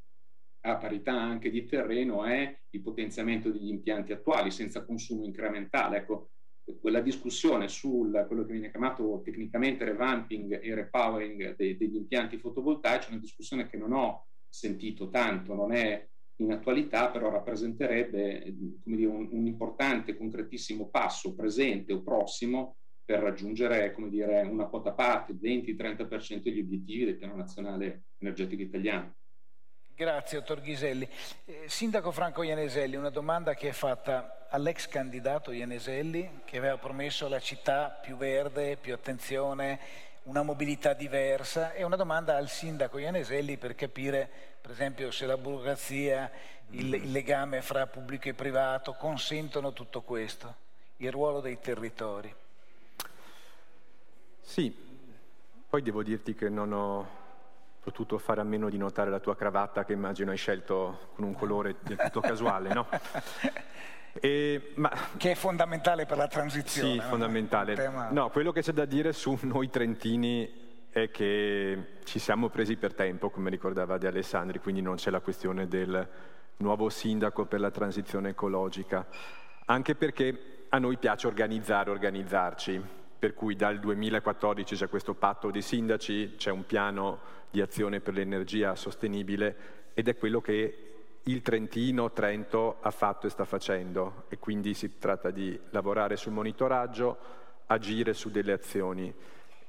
[0.63, 5.97] a parità anche di terreno, è il potenziamento degli impianti attuali senza consumo incrementale.
[5.97, 6.29] Ecco,
[6.79, 13.11] quella discussione su quello che viene chiamato tecnicamente revamping e repowering dei, degli impianti fotovoltaici
[13.11, 19.27] una discussione che non ho sentito tanto, non è in attualità, però rappresenterebbe dire, un,
[19.31, 26.59] un, importante, concretissimo passo presente o prossimo per raggiungere dire, una quota parte, 20-30% degli
[26.59, 29.15] obiettivi del Piano Nazionale Energetico Italiano.
[29.95, 31.07] Grazie, dottor Ghiselli.
[31.45, 37.27] Eh, Sindaco Franco Ianeselli, una domanda che è fatta all'ex candidato Ianeselli, che aveva promesso
[37.27, 39.79] alla città più verde, più attenzione,
[40.23, 45.37] una mobilità diversa, e una domanda al sindaco Ianeselli per capire, per esempio, se la
[45.37, 46.31] burocrazia,
[46.69, 50.55] il, il legame fra pubblico e privato consentono tutto questo,
[50.97, 52.33] il ruolo dei territori.
[54.41, 54.75] Sì,
[55.69, 57.19] poi devo dirti che non ho
[57.81, 61.33] potuto fare a meno di notare la tua cravatta che immagino hai scelto con un
[61.33, 62.87] colore del tutto casuale, no?
[64.13, 66.91] E, ma, che è fondamentale per la transizione.
[66.91, 67.03] Sì, no?
[67.03, 67.75] fondamentale.
[67.75, 68.09] Tema...
[68.09, 72.93] No, quello che c'è da dire su noi trentini è che ci siamo presi per
[72.93, 76.05] tempo, come ricordava De Alessandri, quindi non c'è la questione del
[76.57, 79.07] nuovo sindaco per la transizione ecologica,
[79.65, 82.81] anche perché a noi piace organizzare, organizzarci,
[83.21, 87.19] per cui dal 2014 c'è questo patto dei sindaci, c'è un piano
[87.51, 93.29] di azione per l'energia sostenibile ed è quello che il Trentino, Trento ha fatto e
[93.29, 97.15] sta facendo e quindi si tratta di lavorare sul monitoraggio,
[97.67, 99.13] agire su delle azioni.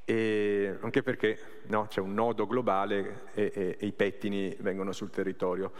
[0.03, 5.11] E anche perché no, c'è un nodo globale e, e, e i pettini vengono sul
[5.11, 5.73] territorio.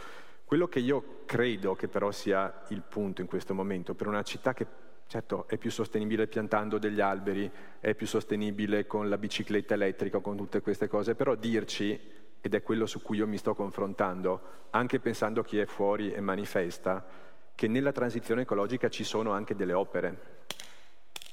[0.45, 4.53] Quello che io credo che però sia il punto in questo momento per una città
[4.53, 4.67] che
[5.13, 7.49] certo è più sostenibile piantando degli alberi,
[7.79, 11.99] è più sostenibile con la bicicletta elettrica, con tutte queste cose, però dirci,
[12.41, 16.11] ed è quello su cui io mi sto confrontando, anche pensando a chi è fuori
[16.11, 17.05] e manifesta,
[17.53, 20.17] che nella transizione ecologica ci sono anche delle opere.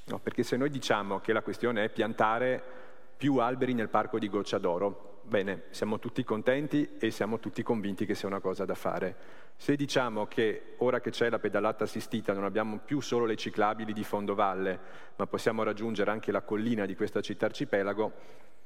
[0.04, 2.62] No, perché se noi diciamo che la questione è piantare
[3.16, 8.04] più alberi nel parco di Goccia d'Oro, bene, siamo tutti contenti e siamo tutti convinti
[8.04, 9.16] che sia una cosa da fare.
[9.56, 13.92] Se diciamo che ora che c'è la pedalata assistita non abbiamo più solo le ciclabili
[13.92, 14.80] di fondovalle,
[15.14, 18.12] ma possiamo raggiungere anche la collina di questa città arcipelago,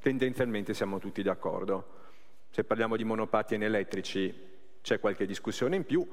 [0.00, 2.00] tendenzialmente siamo tutti d'accordo.
[2.48, 4.34] Se parliamo di monopattini elettrici
[4.80, 6.08] c'è qualche discussione in più.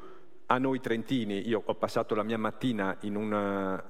[0.48, 3.82] A noi trentini, io ho passato la mia mattina una,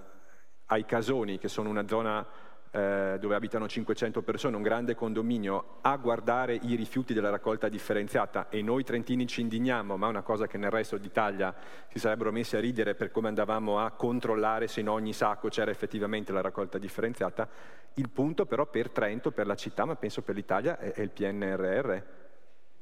[0.68, 2.24] ai Casoni, che sono una zona
[2.72, 8.48] eh, dove abitano 500 persone, un grande condominio, a guardare i rifiuti della raccolta differenziata
[8.50, 11.54] e noi trentini ci indigniamo, ma è una cosa che nel resto d'Italia
[11.90, 15.70] si sarebbero messi a ridere per come andavamo a controllare se in ogni sacco c'era
[15.70, 17.48] effettivamente la raccolta differenziata.
[17.96, 21.10] Il punto però per Trento, per la città, ma penso per l'Italia, è, è il
[21.10, 22.02] PNRR.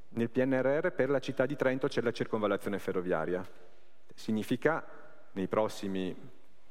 [0.09, 3.43] Nel PNRR per la città di Trento c'è la circonvallazione ferroviaria.
[4.13, 4.85] Significa
[5.31, 6.15] nei prossimi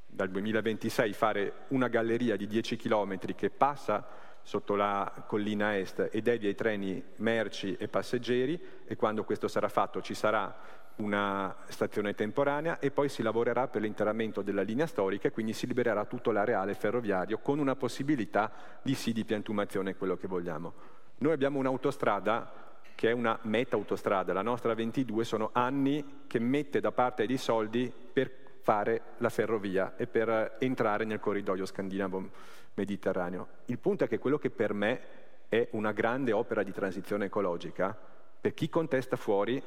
[0.09, 4.07] dal 2026 fare una galleria di 10 km che passa
[4.43, 9.69] sotto la collina est e devia i treni merci e passeggeri e quando questo sarà
[9.69, 15.29] fatto ci sarà una stazione temporanea e poi si lavorerà per l'interramento della linea storica
[15.29, 18.51] e quindi si libererà tutto l'areale ferroviario con una possibilità
[18.83, 20.73] di sì di piantumazione, quello che vogliamo.
[21.19, 26.81] Noi abbiamo un'autostrada che è una meta autostrada, la nostra 22 sono anni che mette
[26.81, 32.29] da parte dei soldi per fare la ferrovia e per entrare nel corridoio scandinavo
[32.75, 33.49] mediterraneo.
[33.65, 35.01] Il punto è che quello che per me
[35.49, 37.97] è una grande opera di transizione ecologica,
[38.39, 39.63] per chi contesta fuori,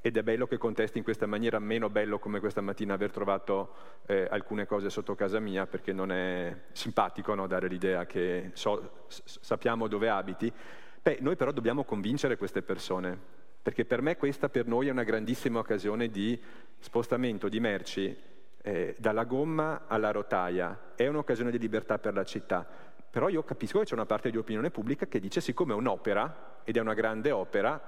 [0.00, 3.72] ed è bello che contesti in questa maniera, meno bello come questa mattina aver trovato
[4.06, 9.04] eh, alcune cose sotto casa mia, perché non è simpatico no, dare l'idea che so,
[9.06, 10.52] sappiamo dove abiti.
[11.00, 15.04] Beh, noi però dobbiamo convincere queste persone perché per me questa per noi è una
[15.04, 16.40] grandissima occasione di
[16.78, 18.16] spostamento di merci
[18.62, 22.66] eh, dalla gomma alla rotaia, è un'occasione di libertà per la città.
[23.10, 26.60] Però io capisco che c'è una parte di opinione pubblica che dice siccome è un'opera,
[26.64, 27.80] ed è una grande opera,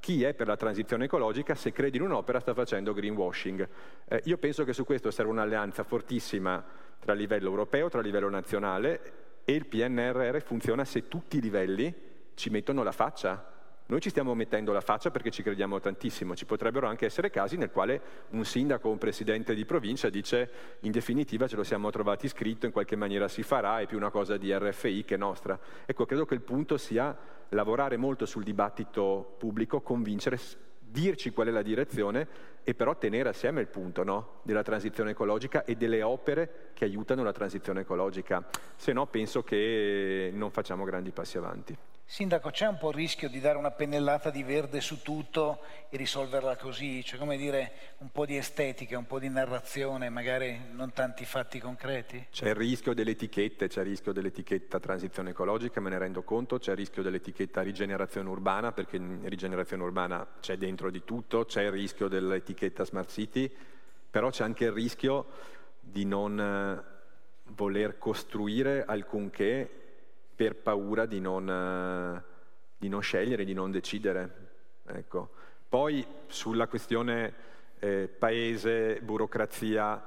[0.00, 3.68] chi è per la transizione ecologica, se crede in un'opera, sta facendo greenwashing.
[4.08, 6.64] Eh, io penso che su questo serve un'alleanza fortissima
[6.98, 11.94] tra livello europeo, tra livello nazionale e il PNRR funziona se tutti i livelli
[12.34, 13.59] ci mettono la faccia.
[13.90, 17.56] Noi ci stiamo mettendo la faccia perché ci crediamo tantissimo, ci potrebbero anche essere casi
[17.56, 18.00] nel quale
[18.30, 20.48] un sindaco o un presidente di provincia dice
[20.82, 24.10] in definitiva ce lo siamo trovati scritto, in qualche maniera si farà, è più una
[24.10, 25.58] cosa di RFI che nostra.
[25.86, 27.16] Ecco, credo che il punto sia
[27.48, 30.38] lavorare molto sul dibattito pubblico, convincere,
[30.78, 32.28] dirci qual è la direzione
[32.62, 34.40] e però tenere assieme il punto no?
[34.44, 40.30] della transizione ecologica e delle opere che aiutano la transizione ecologica, se no penso che
[40.32, 41.76] non facciamo grandi passi avanti.
[42.12, 45.96] Sindaco, c'è un po' il rischio di dare una pennellata di verde su tutto e
[45.96, 50.92] risolverla così, cioè come dire un po' di estetica, un po' di narrazione, magari non
[50.92, 52.26] tanti fatti concreti?
[52.32, 56.58] C'è il rischio delle etichette, c'è il rischio dell'etichetta transizione ecologica, me ne rendo conto,
[56.58, 61.62] c'è il rischio dell'etichetta rigenerazione urbana, perché in rigenerazione urbana c'è dentro di tutto, c'è
[61.62, 63.48] il rischio dell'etichetta smart city,
[64.10, 65.26] però c'è anche il rischio
[65.78, 66.82] di non eh,
[67.52, 69.89] voler costruire alcunché
[70.40, 72.24] per paura di non,
[72.78, 74.52] di non scegliere, di non decidere.
[74.86, 75.32] Ecco.
[75.68, 77.34] Poi sulla questione
[77.78, 80.02] eh, paese, burocrazia,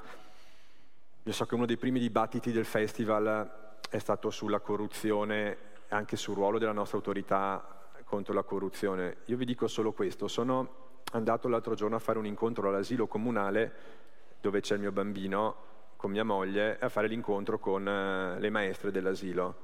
[1.22, 5.56] io so che uno dei primi dibattiti del festival è stato sulla corruzione,
[5.90, 9.18] anche sul ruolo della nostra autorità contro la corruzione.
[9.26, 13.72] Io vi dico solo questo, sono andato l'altro giorno a fare un incontro all'asilo comunale
[14.42, 15.56] dove c'è il mio bambino
[15.96, 19.63] con mia moglie a fare l'incontro con eh, le maestre dell'asilo.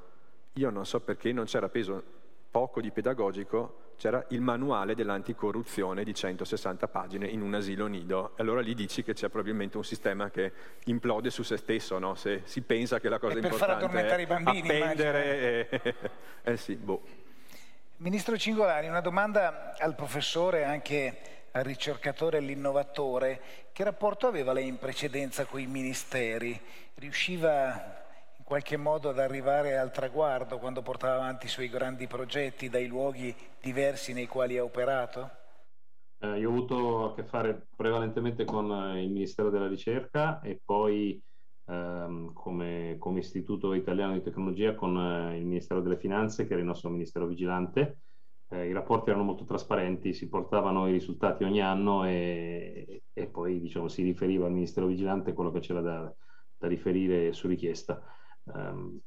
[0.53, 2.03] Io non so perché non c'era peso
[2.49, 8.31] poco di pedagogico c'era il manuale dell'anticorruzione di 160 pagine in un asilo nido.
[8.37, 10.53] E allora lì dici che c'è probabilmente un sistema che
[10.85, 12.15] implode su se stesso, no?
[12.15, 15.95] se si pensa che la cosa e importante è i bambini, appendere e...
[16.43, 17.01] eh sì, boh.
[17.97, 21.17] Ministro Cingolani, una domanda al professore, anche
[21.51, 23.41] al ricercatore e all'innovatore.
[23.73, 26.57] Che rapporto aveva lei in precedenza con i ministeri?
[26.95, 27.98] Riusciva
[28.49, 33.31] qualche modo ad arrivare al traguardo quando portava avanti i suoi grandi progetti dai luoghi
[33.61, 35.29] diversi nei quali ha operato?
[36.17, 40.59] Eh, io ho avuto a che fare prevalentemente con eh, il Ministero della Ricerca e
[40.65, 41.21] poi
[41.67, 46.61] ehm, come, come, Istituto Italiano di Tecnologia con eh, il Ministero delle Finanze, che era
[46.61, 47.99] il nostro Ministero vigilante.
[48.49, 53.59] Eh, I rapporti erano molto trasparenti, si portavano i risultati ogni anno e, e poi
[53.59, 56.11] diciamo, si riferiva al Ministero vigilante quello che c'era da,
[56.57, 58.01] da riferire su richiesta
[58.55, 58.99] ehm,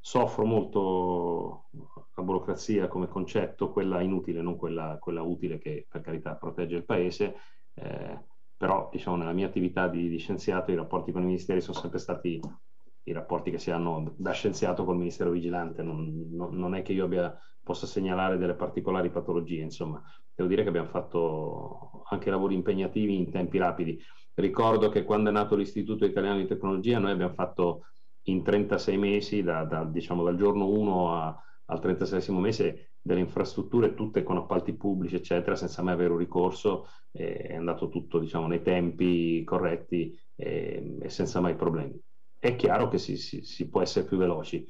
[0.00, 1.68] soffro molto
[2.14, 6.84] la burocrazia come concetto, quella inutile, non quella, quella utile che per carità protegge il
[6.84, 7.34] paese,
[7.74, 8.24] eh,
[8.56, 11.98] però diciamo, nella mia attività di, di, scienziato i rapporti con i ministeri sono sempre
[11.98, 12.40] stati
[13.08, 16.92] i rapporti che si hanno da scienziato col ministero vigilante, non, non, non è che
[16.92, 20.02] io abbia, possa segnalare delle particolari patologie, insomma,
[20.34, 24.00] devo dire che abbiamo fatto anche lavori impegnativi in tempi rapidi.
[24.34, 27.86] Ricordo che quando è nato l'Istituto Italiano di Tecnologia noi abbiamo fatto
[28.28, 33.94] in 36 mesi, da, da, diciamo dal giorno 1 a, al 36 mese, delle infrastrutture
[33.94, 38.46] tutte con appalti pubblici, eccetera, senza mai avere un ricorso, eh, è andato tutto diciamo,
[38.48, 41.98] nei tempi corretti eh, e senza mai problemi.
[42.38, 44.66] È chiaro che si, si, si, può essere più veloci.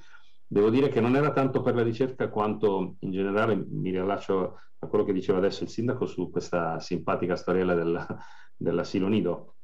[0.47, 4.87] Devo dire che non era tanto per la ricerca quanto in generale mi rilascio a
[4.87, 8.17] quello che diceva adesso il sindaco su questa simpatica storiella del,
[8.55, 9.55] dell'asilo nido.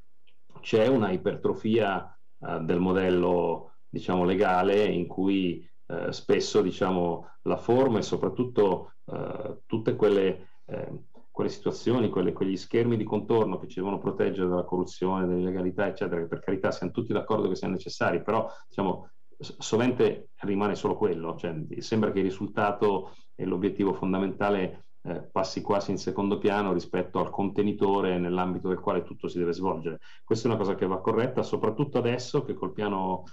[0.61, 7.99] C'è una ipertrofia uh, del modello diciamo, legale in cui eh, spesso diciamo, la forma
[7.99, 13.81] e soprattutto eh, tutte quelle, eh, quelle situazioni, quelle, quegli schermi di contorno che ci
[13.81, 18.23] devono proteggere dalla corruzione, dall'illegalità, eccetera, che per carità siamo tutti d'accordo che siano necessari,
[18.23, 25.21] però diciamo, sovente rimane solo quello, cioè, sembra che il risultato e l'obiettivo fondamentale eh,
[25.21, 29.99] passi quasi in secondo piano rispetto al contenitore nell'ambito del quale tutto si deve svolgere.
[30.25, 33.25] Questa è una cosa che va corretta, soprattutto adesso che col piano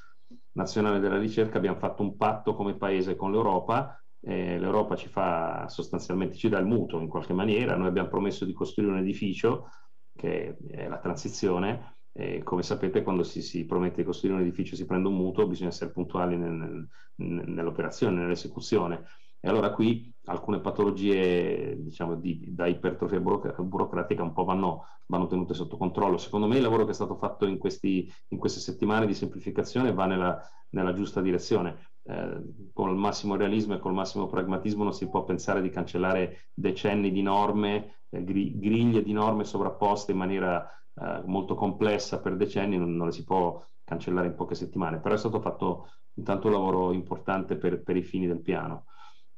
[0.53, 5.67] nazionale della ricerca abbiamo fatto un patto come paese con l'Europa, eh, l'Europa ci fa
[5.67, 9.69] sostanzialmente, ci dà il mutuo in qualche maniera, noi abbiamo promesso di costruire un edificio
[10.15, 14.75] che è la transizione, e come sapete quando si, si, promette di costruire un edificio
[14.75, 19.05] si prende un mutuo, bisogna essere puntuali nel, nel, nell'operazione, nell'esecuzione.
[19.41, 25.53] E allora qui alcune patologie diciamo, di, da ipertrofia burocratica un po' vanno, vanno, tenute
[25.53, 26.17] sotto controllo.
[26.17, 29.93] Secondo me il lavoro che è stato fatto in, questi, in queste settimane di semplificazione
[29.93, 31.93] va nella, nella giusta direzione.
[32.03, 32.41] Eh,
[32.75, 37.11] il massimo realismo e con il massimo pragmatismo non si può pensare di cancellare decenni
[37.11, 42.95] di norme, eh, griglie di norme sovrapposte in maniera eh, molto complessa per decenni, non,
[42.95, 46.91] non le si può cancellare in poche settimane, però è stato fatto intanto un lavoro
[46.91, 48.85] importante per, per i fini del piano.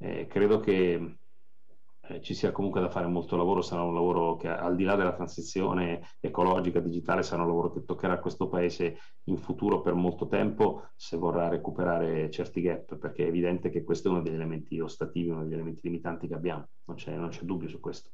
[0.03, 1.17] Eh, credo che
[2.01, 4.95] eh, ci sia comunque da fare molto lavoro, sarà un lavoro che al di là
[4.95, 10.27] della transizione ecologica, digitale, sarà un lavoro che toccherà questo Paese in futuro per molto
[10.27, 14.79] tempo se vorrà recuperare certi gap, perché è evidente che questo è uno degli elementi
[14.79, 18.09] ostativi, uno degli elementi limitanti che abbiamo, non c'è, non c'è dubbio su questo.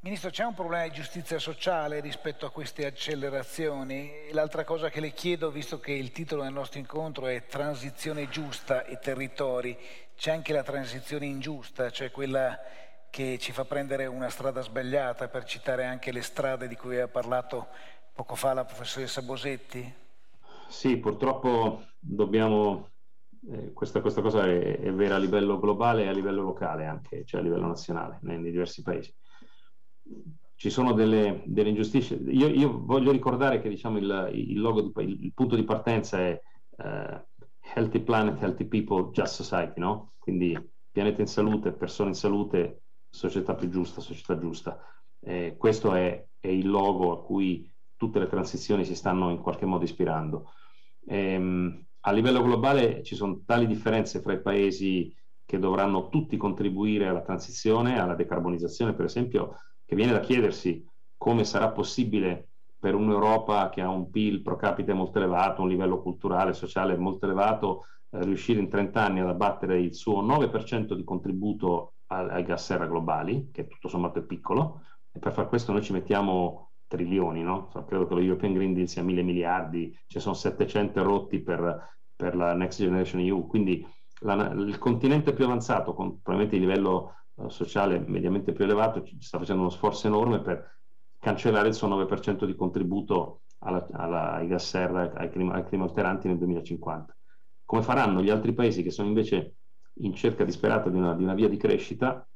[0.00, 4.10] Ministro, c'è un problema di giustizia sociale rispetto a queste accelerazioni?
[4.30, 8.84] L'altra cosa che le chiedo, visto che il titolo del nostro incontro è Transizione giusta
[8.84, 9.76] e territori,
[10.14, 12.58] c'è anche la transizione ingiusta, cioè quella
[13.10, 17.08] che ci fa prendere una strada sbagliata, per citare anche le strade di cui aveva
[17.08, 17.68] parlato
[18.12, 19.92] poco fa la professoressa Bosetti?
[20.68, 22.90] Sì, purtroppo dobbiamo,
[23.50, 27.24] eh, questa, questa, cosa è, è, vera a livello globale e a livello locale anche,
[27.24, 29.14] cioè a livello nazionale, nei, nei diversi paesi.
[30.54, 32.16] Ci sono delle, delle ingiustizie.
[32.16, 36.40] Io, io, voglio ricordare che diciamo, il, il, logo il, il punto di partenza è
[36.78, 37.44] uh,
[37.74, 40.12] Healthy Planet, Healthy People, Just Society, no?
[40.18, 40.56] Quindi
[40.90, 44.80] pianeta in salute, persone in salute, società più giusta, società giusta.
[45.20, 49.66] Eh, questo è, è, il logo a cui tutte le transizioni si stanno in qualche
[49.66, 50.52] modo ispirando.
[51.06, 57.08] Ehm, a livello globale ci sono tali differenze fra i paesi che dovranno tutti contribuire
[57.08, 60.84] alla transizione, alla decarbonizzazione, per esempio, che viene da chiedersi
[61.16, 66.02] come sarà possibile per un'Europa che ha un PIL pro capite molto elevato, un livello
[66.02, 70.94] culturale e sociale molto elevato, eh, riuscire in 30 anni ad abbattere il suo 9%
[70.94, 75.48] di contributo al, ai gas serra globali, che tutto sommato è piccolo, e per far
[75.48, 77.68] questo noi ci mettiamo trilioni, no?
[77.86, 82.36] credo che lo European Green Deal sia mille miliardi, ci sono 700 rotti per, per
[82.36, 83.84] la Next Generation EU, quindi
[84.20, 87.14] la, il continente più avanzato, con probabilmente il livello
[87.48, 90.78] sociale mediamente più elevato, ci sta facendo uno sforzo enorme per
[91.18, 95.84] cancellare il suo 9% di contributo alla, alla, ai gas serra, ai clima, ai clima
[95.84, 97.16] alteranti nel 2050.
[97.64, 99.56] Come faranno gli altri paesi che sono invece
[100.00, 102.26] in cerca disperata di una, di una via di crescita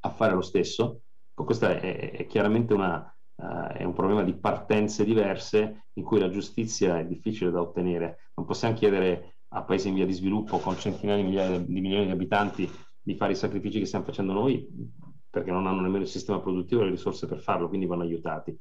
[0.00, 1.02] a fare lo stesso?
[1.34, 6.28] Questo è, è chiaramente una, Uh, è un problema di partenze diverse in cui la
[6.28, 8.32] giustizia è difficile da ottenere.
[8.34, 12.10] Non possiamo chiedere a paesi in via di sviluppo con centinaia di di milioni di
[12.10, 12.68] abitanti
[13.08, 14.68] di fare i sacrifici che stiamo facendo noi
[15.30, 18.58] perché non hanno nemmeno il sistema produttivo e le risorse per farlo, quindi vanno aiutati.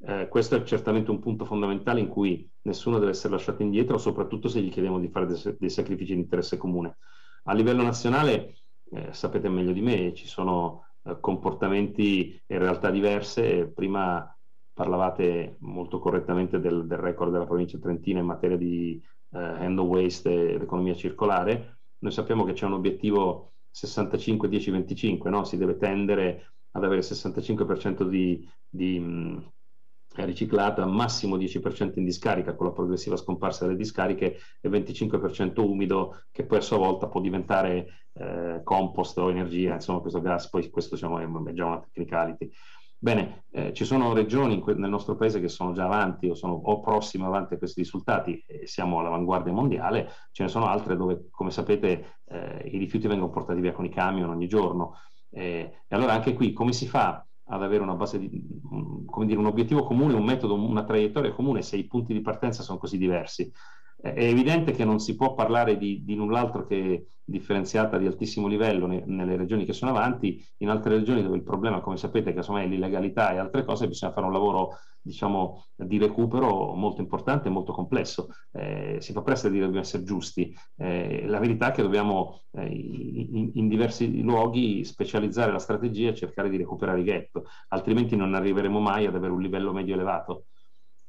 [0.00, 4.48] Eh, questo è certamente un punto fondamentale in cui nessuno deve essere lasciato indietro, soprattutto
[4.48, 6.98] se gli chiediamo di fare dei, dei sacrifici di interesse comune.
[7.44, 8.56] A livello nazionale,
[8.90, 13.68] eh, sapete meglio di me, ci sono eh, comportamenti e realtà diverse.
[13.68, 14.34] Prima
[14.74, 20.52] parlavate molto correttamente del, del, record della provincia trentina in materia di eh, of waste
[20.54, 21.80] ed economia circolare.
[22.00, 25.44] Noi sappiamo che c'è un obiettivo 65-10-25, no?
[25.44, 29.52] si deve tendere ad avere il 65% di, di mh,
[30.24, 36.44] riciclata, massimo 10% in discarica con la progressiva scomparsa delle discariche e 25% umido che
[36.44, 40.94] poi a sua volta può diventare eh, compost o energia, insomma questo gas, poi questo
[40.94, 42.50] diciamo, è già una technicality.
[43.00, 46.80] Bene, eh, ci sono regioni nel nostro paese che sono già avanti o sono o
[46.80, 51.52] prossime avanti a questi risultati e siamo all'avanguardia mondiale, ce ne sono altre dove, come
[51.52, 54.96] sapete, eh, i rifiuti vengono portati via con i camion ogni giorno.
[55.30, 58.44] Eh, e allora anche qui come si fa ad avere una base di,
[59.06, 62.62] come dire, un obiettivo comune, un metodo, una traiettoria comune se i punti di partenza
[62.62, 63.50] sono così diversi?
[64.00, 68.86] È evidente che non si può parlare di, di null'altro che differenziata di altissimo livello
[68.86, 72.64] ne, nelle regioni che sono avanti, in altre regioni dove il problema, come sapete, casomai
[72.64, 77.50] è l'illegalità e altre cose, bisogna fare un lavoro diciamo, di recupero molto importante e
[77.50, 78.28] molto complesso.
[78.52, 80.54] Eh, si fa presto a dire che dobbiamo essere giusti.
[80.76, 86.14] Eh, la verità è che dobbiamo eh, in, in, diversi luoghi specializzare la strategia e
[86.14, 90.46] cercare di recuperare i gap, altrimenti non arriveremo mai ad avere un livello medio elevato.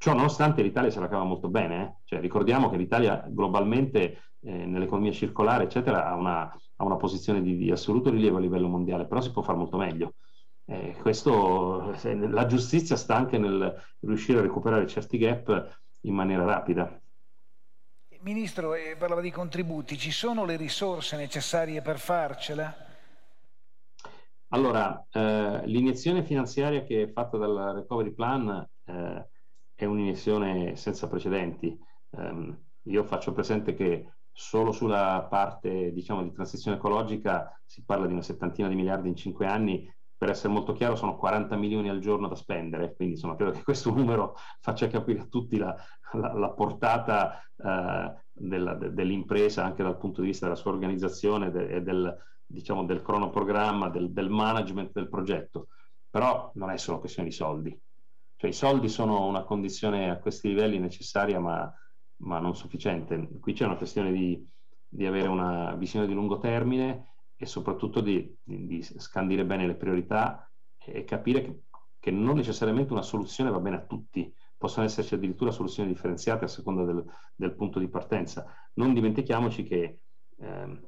[0.01, 1.93] Ciò nonostante l'Italia se la cava molto bene, eh?
[2.05, 7.57] cioè, ricordiamo che l'Italia globalmente eh, nell'economia circolare eccetera ha una, ha una posizione di,
[7.57, 10.13] di, assoluto rilievo a livello mondiale, però si può fare molto meglio.
[10.63, 16.97] Eh, questo, la giustizia sta anche nel riuscire a recuperare certi gap in maniera rapida.
[18.21, 22.73] Ministro, eh, parlava di contributi, ci sono le risorse necessarie per farcela?
[24.47, 29.27] Allora, eh, l'iniezione finanziaria che è fatta dal Recovery Plan eh,
[29.79, 31.79] è un'iniezione senza precedenti.
[32.09, 32.53] Um,
[32.83, 38.21] io faccio presente che solo sulla parte diciamo, di transizione ecologica si parla di una
[38.21, 39.89] settantina di miliardi in cinque anni.
[40.17, 43.63] Per essere molto chiaro, sono 40 milioni al giorno da spendere, quindi insomma, credo che
[43.63, 45.73] questo numero faccia capire a tutti la,
[46.11, 51.51] la, la portata uh, della, de, dell'impresa anche dal punto di vista della sua organizzazione
[51.51, 55.69] de, del, diciamo, del cronoprogramma, del, del management del progetto.
[56.09, 57.81] Però non è solo questione di soldi,
[58.39, 61.69] cioè i soldi sono una condizione a questi livelli necessaria ma,
[62.19, 63.27] ma non sufficiente.
[63.37, 64.47] Qui c'è una questione di,
[64.87, 69.75] di, avere una visione di lungo termine e soprattutto di, di, di scandire bene le
[69.75, 71.63] priorità e capire che,
[71.99, 76.47] che, non necessariamente una soluzione va bene a tutti, possono esserci addirittura soluzioni differenziate a
[76.47, 77.03] seconda del,
[77.35, 78.45] del punto di partenza.
[78.75, 79.99] Non dimentichiamoci che
[80.37, 80.81] eh,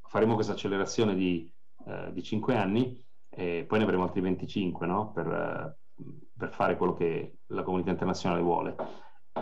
[0.00, 1.48] faremo questa accelerazione di,
[1.86, 5.12] eh, di 5 anni e poi ne avremo altri 25 no?
[5.12, 5.81] per, eh,
[6.36, 8.76] per fare quello che la comunità internazionale vuole.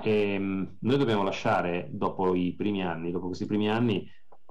[0.02, 4.08] E, ehm, noi dobbiamo lasciare, dopo i primi anni, dopo questi primi anni,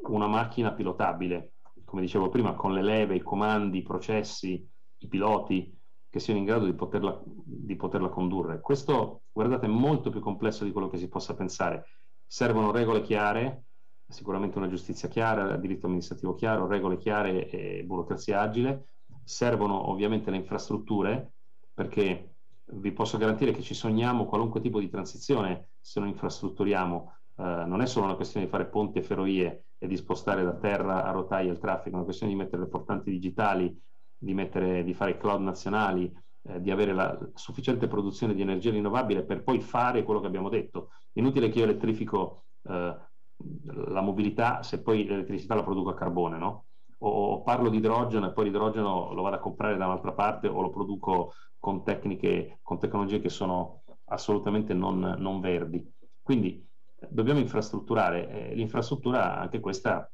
[0.07, 1.53] una macchina pilotabile,
[1.85, 4.67] come dicevo prima, con le leve, i comandi, i processi,
[4.97, 5.75] i piloti,
[6.09, 8.61] che siano in grado di poterla, di poterla condurre.
[8.61, 11.85] Questo, guardate, è molto più complesso di quello che si possa pensare.
[12.25, 13.65] Servono regole chiare,
[14.07, 18.87] sicuramente una giustizia chiara, diritto amministrativo chiaro, regole chiare e burocrazia agile.
[19.23, 21.33] Servono ovviamente le infrastrutture,
[21.79, 22.33] perché
[22.73, 27.13] vi posso garantire che ci sogniamo qualunque tipo di transizione se non infrastrutturiamo.
[27.37, 30.55] Eh, non è solo una questione di fare ponti e ferrovie e di spostare da
[30.55, 33.81] terra a rotaia il traffico, è una questione di mettere le portanti digitali,
[34.17, 39.23] di, mettere, di fare cloud nazionali, eh, di avere la sufficiente produzione di energia rinnovabile
[39.23, 40.89] per poi fare quello che abbiamo detto.
[41.13, 42.97] Inutile che io elettrifico eh,
[43.87, 46.65] la mobilità se poi l'elettricità la produco a carbone, no?
[46.99, 50.61] O parlo di idrogeno e poi l'idrogeno lo vado a comprare da un'altra parte o
[50.61, 55.85] lo produco con tecniche, con tecnologie che sono assolutamente non, non verdi.
[56.21, 56.67] Quindi
[57.07, 60.09] dobbiamo infrastrutturare, eh, l'infrastruttura anche questa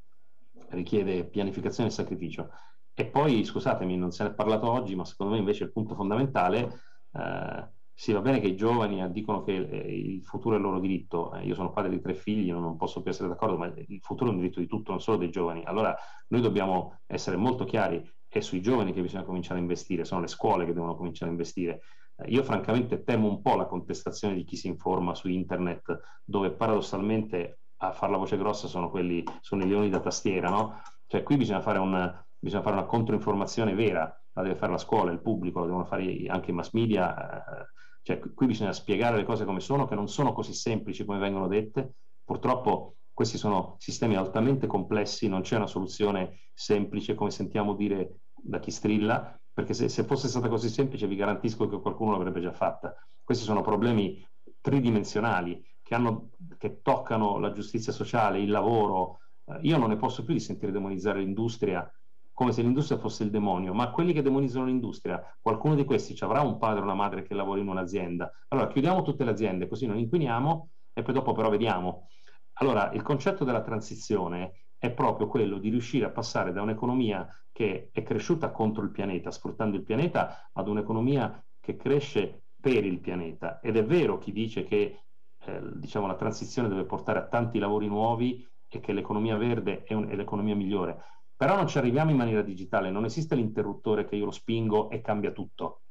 [0.70, 2.50] richiede pianificazione e sacrificio.
[2.94, 5.96] E poi, scusatemi, non se ne è parlato oggi, ma secondo me invece il punto
[5.96, 6.82] fondamentale,
[7.12, 10.64] eh, sì va bene che i giovani eh, dicono che eh, il futuro è il
[10.64, 13.68] loro diritto, eh, io sono padre di tre figli, non posso più essere d'accordo, ma
[13.68, 15.64] il futuro è un diritto di tutto, non solo dei giovani.
[15.64, 15.96] Allora
[16.28, 20.28] noi dobbiamo essere molto chiari, è sui giovani che bisogna cominciare a investire, sono le
[20.28, 21.82] scuole che devono cominciare a investire.
[22.28, 27.60] Io francamente temo un po' la contestazione di chi si informa su internet, dove paradossalmente
[27.78, 30.82] a fare la voce grossa sono quelli, sono i leoni da tastiera, no?
[31.08, 34.02] Cioè qui bisogna fare, un, bisogna fare una controinformazione vera,
[34.34, 37.66] la deve fare la scuola, il pubblico, la devono fare anche i mass media, eh,
[38.06, 41.48] cioè qui bisogna spiegare le cose come sono, che non sono così semplici come vengono
[41.48, 41.96] dette.
[42.24, 48.60] Purtroppo questi sono sistemi altamente complessi, non c'è una soluzione semplice, come sentiamo dire da
[48.60, 52.52] chi strilla, perché se, se, fosse stata così semplice vi garantisco che qualcuno l'avrebbe già
[52.52, 52.94] fatta.
[53.24, 54.24] Questi sono problemi
[54.62, 56.30] tridimensionali che, hanno,
[56.60, 59.22] che toccano la giustizia sociale, il lavoro.
[59.46, 61.92] Eh, io non ne posso più di sentire demonizzare l'industria
[62.36, 66.24] come se l'industria fosse il demonio, ma quelli che demonizzano l'industria, qualcuno di questi ci
[66.26, 68.30] avrà un padre o una madre che lavora in un'azienda.
[68.50, 72.10] Allora chiudiamo tutte le aziende così non inquiniamo e poi dopo però vediamo.
[72.58, 77.90] Allora il concetto della transizione è proprio quello di riuscire a passare da un'economia che
[77.94, 83.62] è cresciuta contro il pianeta, sfruttando il pianeta, ad un'economia che cresce per il pianeta.
[83.62, 85.04] Ed è vero chi dice che
[85.40, 89.94] eh, diciamo, la transizione deve portare a tanti lavori nuovi e che l'economia verde è,
[89.94, 90.98] un, è l'economia migliore.
[91.36, 95.02] Però non ci arriviamo in maniera digitale, non esiste l'interruttore che io lo spingo e
[95.02, 95.82] cambia tutto.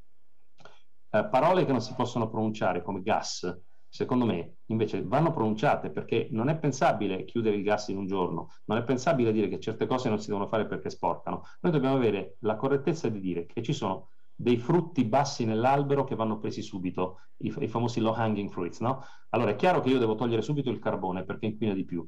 [1.10, 6.28] Eh, parole che non si possono pronunciare come gas, secondo me, invece vanno pronunciate perché
[6.32, 9.86] non è pensabile chiudere il gas in un giorno, non è pensabile dire che certe
[9.86, 11.42] cose non si devono fare perché sporcano.
[11.60, 16.16] Noi dobbiamo avere la correttezza di dire che ci sono dei frutti bassi nell'albero che
[16.16, 19.04] vanno presi subito, i, i famosi low hanging fruits, no?
[19.28, 22.04] Allora è chiaro che io devo togliere subito il carbone perché inquina di più.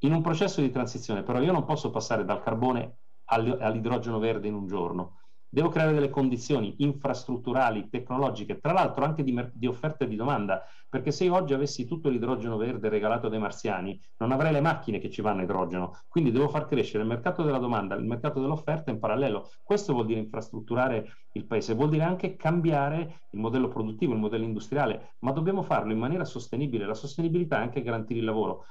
[0.00, 4.54] In un processo di transizione però io non posso passare dal carbone all'idrogeno verde in
[4.54, 5.20] un giorno
[5.52, 10.62] Devo creare delle condizioni infrastrutturali, tecnologiche, tra l'altro anche di, di, offerta e di domanda,
[10.88, 15.00] perché se io oggi avessi tutto l'idrogeno verde regalato dai marziani, non avrei le macchine
[15.00, 16.02] che ci vanno idrogeno.
[16.06, 19.50] Quindi devo far crescere il mercato della domanda, il mercato dell'offerta in parallelo.
[19.64, 24.44] Questo vuol dire infrastrutturare il paese, vuol dire anche cambiare il modello produttivo, il modello
[24.44, 26.86] industriale, ma dobbiamo farlo in maniera sostenibile.
[26.86, 28.66] La sostenibilità è anche garantire il lavoro.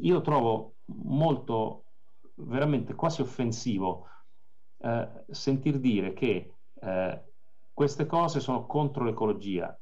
[0.00, 1.84] Io trovo molto,
[2.36, 4.06] veramente quasi offensivo
[4.78, 7.22] eh, sentir dire che eh,
[7.72, 9.76] queste cose sono contro l'ecologia.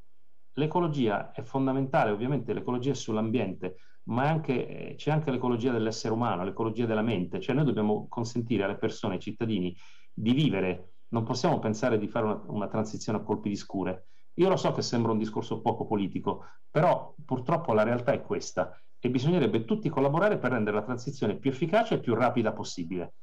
[0.54, 6.44] L'ecologia è fondamentale, ovviamente l'ecologia è sull'ambiente, ma anche, eh, c'è anche l'ecologia dell'essere umano,
[6.44, 9.74] l'ecologia della mente, cioè noi dobbiamo consentire alle persone, ai cittadini,
[10.12, 14.06] di vivere, non possiamo pensare di fare una, una transizione a colpi di scure.
[14.34, 18.74] Io lo so che sembra un discorso poco politico, però purtroppo la realtà è questa
[19.04, 23.14] e bisognerebbe tutti collaborare per rendere la transizione più efficace e più rapida possibile.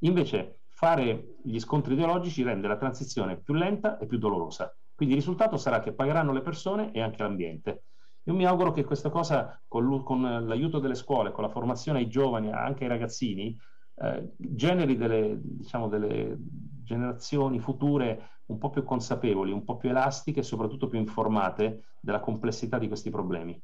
[0.00, 4.76] Invece fare gli scontri ideologici rende la transizione più lenta e più dolorosa.
[4.94, 7.84] Quindi il risultato sarà che pagheranno le persone e anche l'ambiente.
[8.24, 12.52] Io mi auguro che questa cosa, con, l'aiuto delle scuole, con la formazione ai giovani,
[12.52, 13.56] anche ai ragazzini,
[14.02, 16.36] eh, generi delle, diciamo, delle
[16.84, 22.20] generazioni future un po' più consapevoli, un po' più elastiche e soprattutto più informate della
[22.20, 23.58] complessità di questi problemi.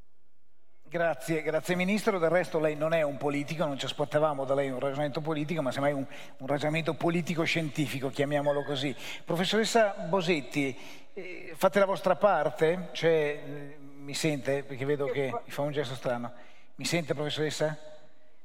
[0.88, 2.18] Grazie, grazie Ministro.
[2.18, 5.60] Del resto lei non è un politico, non ci aspettavamo da lei un ragionamento politico,
[5.60, 6.06] ma semmai un,
[6.38, 8.96] un ragionamento politico-scientifico, chiamiamolo così.
[9.22, 10.74] Professoressa Bosetti,
[11.12, 12.88] eh, fate la vostra parte?
[12.92, 14.62] Cioè, eh, mi sente?
[14.62, 16.32] Perché vedo che mi fa un gesto strano.
[16.76, 17.76] Mi sente, professoressa?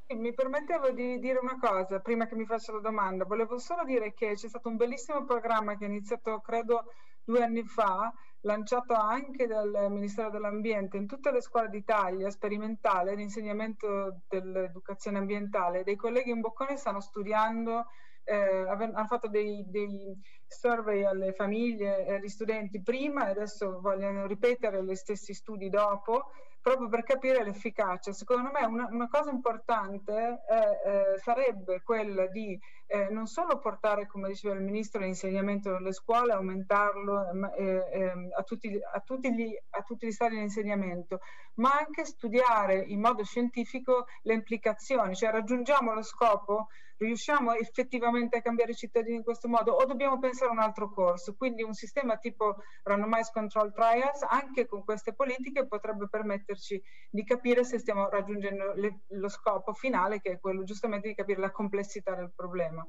[0.09, 3.23] Mi permettevo di dire una cosa prima che mi faccia la domanda.
[3.23, 6.91] Volevo solo dire che c'è stato un bellissimo programma che è iniziato, credo,
[7.23, 14.21] due anni fa, lanciato anche dal Ministero dell'Ambiente in tutte le scuole d'Italia, sperimentale, l'insegnamento
[14.27, 15.83] dell'educazione ambientale.
[15.83, 17.85] Dei colleghi in Boccone stanno studiando,
[18.25, 20.17] eh, hanno fatto dei, dei,
[20.47, 26.31] survey alle famiglie e agli studenti prima e adesso vogliono ripetere gli stessi studi dopo
[26.63, 28.13] proprio per capire l'efficacia.
[28.13, 32.57] Secondo me una, una cosa importante è, eh, sarebbe quella di
[32.87, 38.43] eh, non solo portare, come diceva il Ministro, l'insegnamento nelle scuole, aumentarlo eh, ehm, a,
[38.43, 41.19] tutti, a, tutti gli, a tutti gli stadi di insegnamento,
[41.55, 46.67] ma anche studiare in modo scientifico le implicazioni, cioè raggiungiamo lo scopo,
[47.05, 50.91] riusciamo effettivamente a cambiare i cittadini in questo modo o dobbiamo pensare a un altro
[50.91, 51.35] corso.
[51.35, 57.63] Quindi un sistema tipo randomized control trials anche con queste politiche potrebbe permetterci di capire
[57.63, 62.15] se stiamo raggiungendo le, lo scopo finale che è quello giustamente di capire la complessità
[62.15, 62.85] del problema.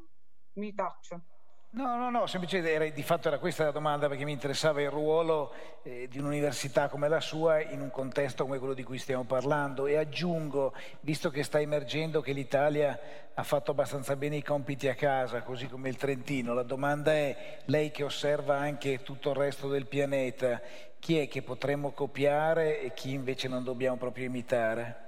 [0.55, 1.34] mi taccio.
[1.77, 4.91] No, no, no, semplicemente era, di fatto era questa la domanda perché mi interessava il
[4.91, 5.53] ruolo
[5.83, 9.89] eh, di un'università come la sua in un contesto come quello di cui stiamo parlando
[9.89, 12.97] e aggiungo, visto che sta emergendo che l'Italia
[13.35, 17.63] ha fatto abbastanza bene i compiti a casa, così come il Trentino, la domanda è,
[17.65, 20.61] lei che osserva anche tutto il resto del pianeta,
[21.01, 25.04] chi è che potremmo copiare e chi invece non dobbiamo proprio imitare?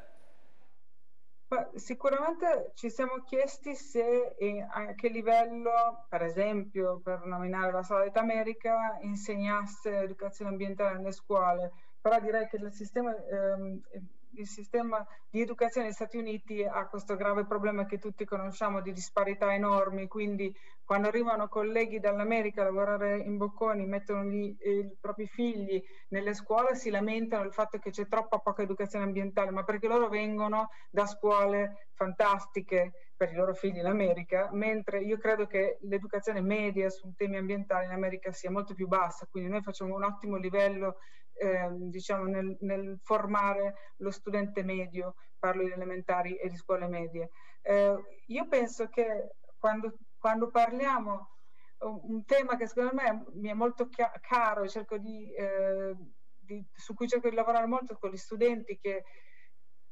[1.77, 8.17] Sicuramente ci siamo chiesti se e a che livello, per esempio, per nominare la Solid
[8.17, 11.71] America, insegnasse educazione ambientale nelle scuole,
[12.01, 13.81] però direi che il sistema ehm,
[14.37, 18.93] il sistema di educazione negli Stati Uniti ha questo grave problema che tutti conosciamo di
[18.93, 24.97] disparità enormi, quindi quando arrivano colleghi dall'America a lavorare in Bocconi, mettono gli, eh, i
[25.01, 29.65] propri figli nelle scuole, si lamentano del fatto che c'è troppa poca educazione ambientale, ma
[29.65, 35.47] perché loro vengono da scuole fantastiche per i loro figli in America, mentre io credo
[35.47, 39.95] che l'educazione media su temi ambientali in America sia molto più bassa, quindi noi facciamo
[39.95, 40.99] un ottimo livello
[41.37, 47.31] eh, diciamo nel, nel, formare lo studente medio, parlo di elementari e di scuole medie.
[47.63, 47.95] Eh,
[48.27, 51.31] io penso che quando, quando, parliamo,
[51.79, 53.89] un tema che secondo me mi è molto
[54.21, 55.95] caro, cerco di, eh,
[56.39, 59.05] di, su cui cerco di lavorare molto con gli studenti che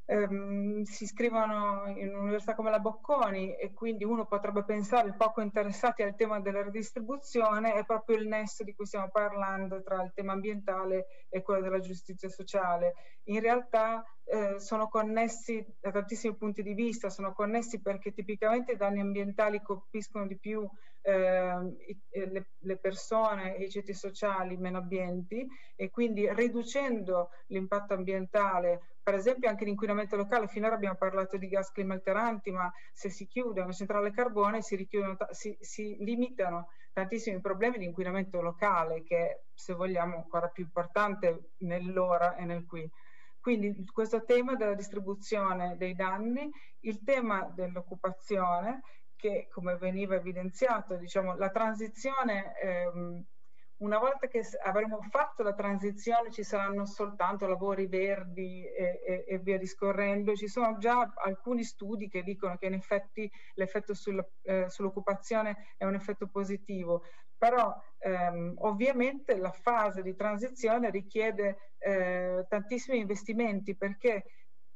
[0.07, 6.03] ehm, si iscrivono in un'università come la Bocconi e quindi uno potrebbe pensare poco interessati
[6.03, 10.33] al tema della redistribuzione è proprio il nesso di cui stiamo parlando tra il tema
[10.33, 12.95] ambientale e quello della giustizia sociale.
[13.25, 18.77] In realtà eh, sono connessi da tantissimi punti di vista, sono connessi perché tipicamente i
[18.77, 20.69] danni ambientali colpiscono di più
[21.07, 21.77] eh,
[22.11, 25.47] le, le, persone e i ceti sociali meno abbienti
[25.77, 31.71] e quindi riducendo l'impatto ambientale per esempio anche l'inquinamento locale, finora abbiamo parlato di gas
[31.71, 34.89] climalteranti, ma se si chiude una centrale carbone si,
[35.31, 41.51] si, si limitano tantissimi problemi di inquinamento locale, che è, se vogliamo, ancora più importante
[41.59, 42.91] nell'ora e nel qui.
[43.39, 46.51] Quindi questo tema della distribuzione dei danni,
[46.81, 48.81] il tema dell'occupazione,
[49.15, 53.23] che come veniva evidenziato, diciamo, la transizione ehm,
[53.85, 59.39] una volta che avremo fatto la transizione ci saranno soltanto lavori verdi e, e, e
[59.39, 60.35] via discorrendo.
[60.35, 65.85] Ci sono già alcuni studi che dicono che in effetti l'effetto sul, eh, sull'occupazione è
[65.85, 67.03] un effetto positivo,
[67.37, 74.24] però ehm, ovviamente la fase di transizione richiede eh, tantissimi investimenti perché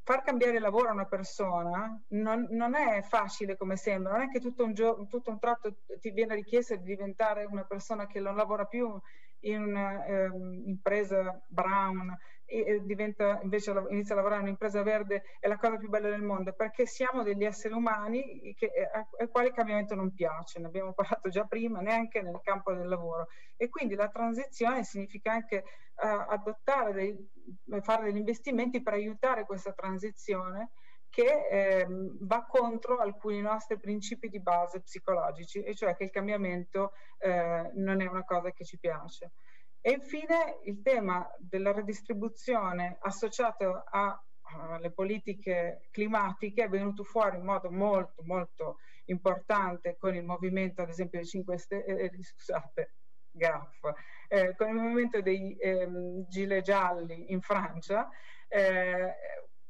[0.08, 4.40] far cambiare lavoro a una persona non, non, è facile come sembra, non è che
[4.40, 8.34] tutto un, giorno, tutto un tratto ti viene richiesto di diventare una persona che non
[8.34, 8.98] lavora più
[9.40, 12.16] in un'impresa ehm, brown
[12.50, 16.22] e diventa, invece inizia a lavorare in un'impresa verde è la cosa più bella del
[16.22, 18.70] mondo perché siamo degli esseri umani che,
[19.18, 22.88] ai quali il cambiamento non piace, ne abbiamo parlato già prima, neanche nel campo del
[22.88, 23.26] lavoro.
[23.54, 25.62] E quindi la transizione significa anche
[25.96, 30.70] uh, adottare, dei, fare degli investimenti per aiutare questa transizione
[31.10, 31.86] che eh,
[32.20, 38.00] va contro alcuni nostri principi di base psicologici, e cioè che il cambiamento eh, non
[38.00, 39.32] è una cosa che ci piace.
[39.80, 47.70] E infine il tema della redistribuzione associato alle politiche climatiche è venuto fuori in modo
[47.70, 48.78] molto molto
[49.08, 52.92] importante con il movimento ad esempio dei 5 Stelle, eh, eh, scusate,
[53.30, 53.84] gaff,
[54.28, 55.88] eh, con il movimento dei eh,
[56.28, 58.08] gilet gialli in Francia,
[58.48, 59.14] eh,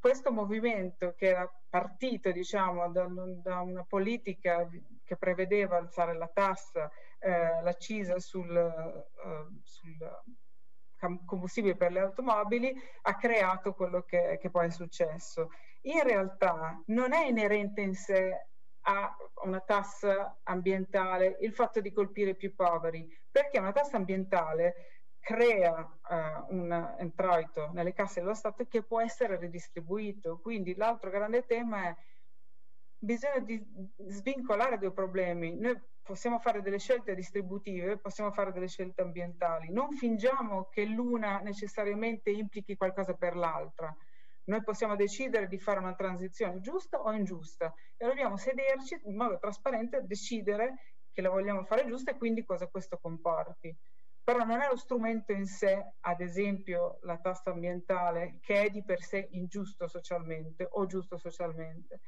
[0.09, 3.07] questo movimento che era partito diciamo, da,
[3.43, 4.67] da, una politica
[5.05, 9.99] che prevedeva alzare la tassa, eh, l'accisa sul, eh, sul,
[11.27, 15.51] combustibile per le automobili, ha creato quello che, che, poi è successo.
[15.83, 18.47] In realtà non è inerente in sé
[18.81, 24.98] a una tassa ambientale il fatto di colpire i più poveri, perché una tassa ambientale
[25.21, 30.39] crea uh, un introito nelle casse dello Stato che può essere ridistribuito.
[30.39, 31.97] Quindi l'altro grande tema è
[32.99, 33.45] bisogna
[34.07, 35.55] svincolare due problemi.
[35.55, 39.71] Noi possiamo fare delle scelte distributive, possiamo fare delle scelte ambientali.
[39.71, 43.95] Non fingiamo che l'una necessariamente implichi qualcosa per l'altra.
[44.45, 49.39] Noi possiamo decidere di fare una transizione giusta o ingiusta e dobbiamo sederci in modo
[49.39, 53.77] trasparente a decidere che la vogliamo fare giusta e quindi cosa questo comporti
[54.29, 58.85] però non è lo strumento in sé, ad esempio la tassa ambientale, che è di
[58.85, 62.01] per sé ingiusto socialmente o giusto socialmente.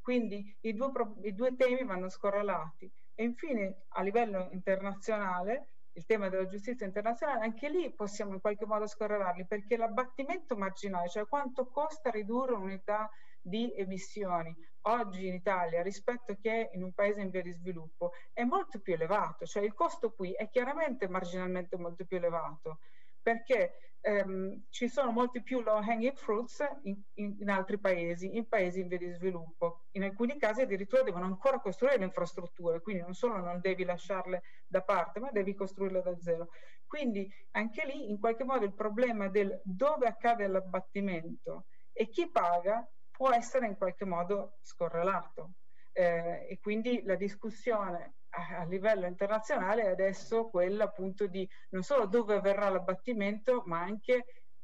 [0.00, 0.90] Quindi i due,
[1.24, 2.90] i due temi vanno scorrelati.
[3.14, 8.64] E infine, a livello internazionale, il tema della giustizia internazionale, anche lì possiamo in qualche
[8.64, 13.10] modo scorrelarli, perché l'abbattimento marginale, cioè quanto costa ridurre un'unità
[13.46, 18.42] di emissioni oggi in Italia rispetto che in un paese in via di sviluppo è
[18.42, 22.78] molto più elevato, cioè il costo qui è chiaramente marginalmente molto più elevato
[23.22, 28.46] perché ehm, ci sono molti più low hanging fruits in, in, in, altri paesi, in
[28.46, 29.86] paesi in via di sviluppo.
[29.92, 34.42] In alcuni casi addirittura devono ancora costruire le infrastrutture, quindi non solo non devi lasciarle
[34.64, 36.50] da parte, ma devi costruirle da zero.
[36.86, 42.88] Quindi anche lì in qualche modo il problema del dove accade l'abbattimento e chi paga
[43.16, 45.52] può essere in qualche modo scorrelato.
[45.92, 51.82] Eh, e quindi la discussione a, a livello internazionale è adesso quella appunto di non
[51.82, 54.14] solo dove avverrà l'abbattimento, ma anche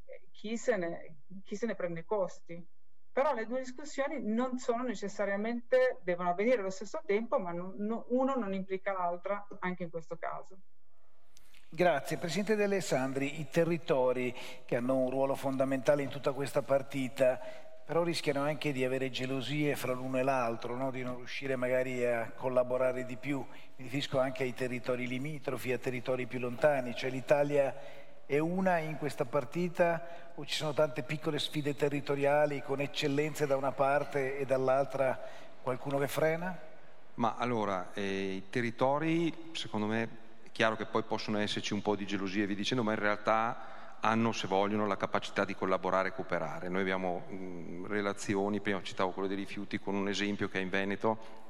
[0.04, 2.64] eh, chi se ne, chi se ne prende i costi.
[3.10, 8.04] Però le due discussioni non sono necessariamente, devono avvenire allo stesso tempo, ma non, no,
[8.08, 10.58] uno non implica l'altra anche in questo caso.
[11.68, 12.18] Grazie.
[12.18, 14.34] Presidente De Alessandri, i territori
[14.66, 17.40] che hanno un ruolo fondamentale in tutta questa partita
[17.92, 20.90] però rischiano anche di avere gelosie fra l'uno e l'altro, no?
[20.90, 23.44] di non riuscire magari a collaborare di più.
[23.76, 27.76] Mi riferisco anche ai territori limitrofi, a territori più lontani, cioè l'Italia
[28.24, 33.56] è una in questa partita o ci sono tante piccole sfide territoriali con eccellenze da
[33.56, 35.20] una parte e dall'altra
[35.60, 36.58] qualcuno che frena?
[37.16, 40.08] Ma allora, eh, i territori, secondo me,
[40.44, 43.71] è chiaro che poi possono esserci un po' di gelosie, vi dicendo, ma in realtà
[44.04, 46.68] hanno, se vogliono, la capacità di collaborare e cooperare.
[46.68, 50.70] Noi abbiamo mh, relazioni, prima citavo quello dei rifiuti, con un esempio che è in
[50.70, 51.40] Veneto,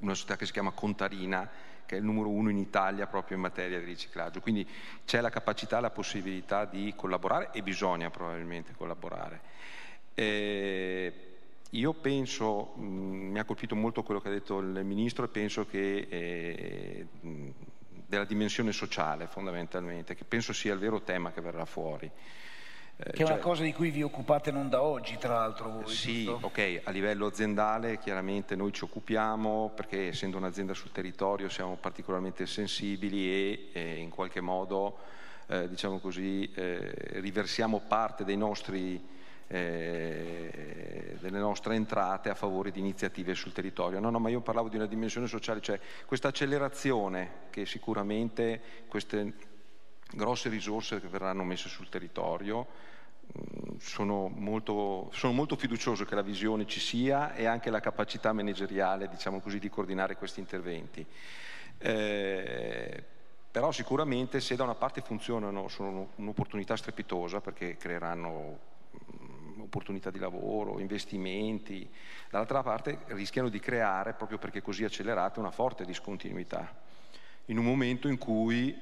[0.00, 1.48] una società che si chiama Contarina,
[1.86, 4.40] che è il numero uno in Italia proprio in materia di riciclaggio.
[4.40, 4.68] Quindi
[5.04, 9.40] c'è la capacità, la possibilità di collaborare e bisogna probabilmente collaborare.
[10.14, 11.12] Eh,
[11.70, 15.66] io penso, mh, mi ha colpito molto quello che ha detto il Ministro e penso
[15.66, 17.06] che eh,
[18.14, 22.10] della dimensione sociale fondamentalmente, che penso sia il vero tema che verrà fuori.
[22.96, 25.70] Eh, che è una cioè, cosa di cui vi occupate non da oggi, tra l'altro
[25.70, 25.88] voi.
[25.88, 26.46] Sì, giusto?
[26.46, 32.46] ok, a livello aziendale chiaramente noi ci occupiamo perché essendo un'azienda sul territorio siamo particolarmente
[32.46, 34.98] sensibili e eh, in qualche modo,
[35.48, 39.13] eh, diciamo così, eh, riversiamo parte dei nostri
[39.48, 44.00] eh, delle nostre entrate a favore di iniziative sul territorio.
[44.00, 49.52] No, no, ma io parlavo di una dimensione sociale, cioè questa accelerazione che sicuramente queste
[50.10, 52.66] grosse risorse che verranno messe sul territorio
[53.26, 58.32] mm, sono molto, sono molto, fiducioso che la visione ci sia e anche la capacità
[58.32, 61.04] manageriale diciamo così, di coordinare questi interventi.
[61.78, 63.04] Eh,
[63.50, 68.72] però sicuramente se da una parte funzionano sono un'opportunità strepitosa perché creeranno
[69.64, 71.88] opportunità di lavoro, investimenti,
[72.30, 76.82] dall'altra parte rischiano di creare, proprio perché così accelerate, una forte discontinuità.
[77.46, 78.76] In un momento in cui,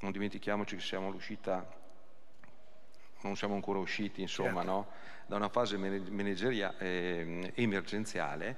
[0.00, 1.66] non dimentichiamoci che siamo all'uscita,
[3.22, 4.70] non siamo ancora usciti, insomma, certo.
[4.70, 4.86] no?
[5.26, 8.56] da una fase manageriale eh, emergenziale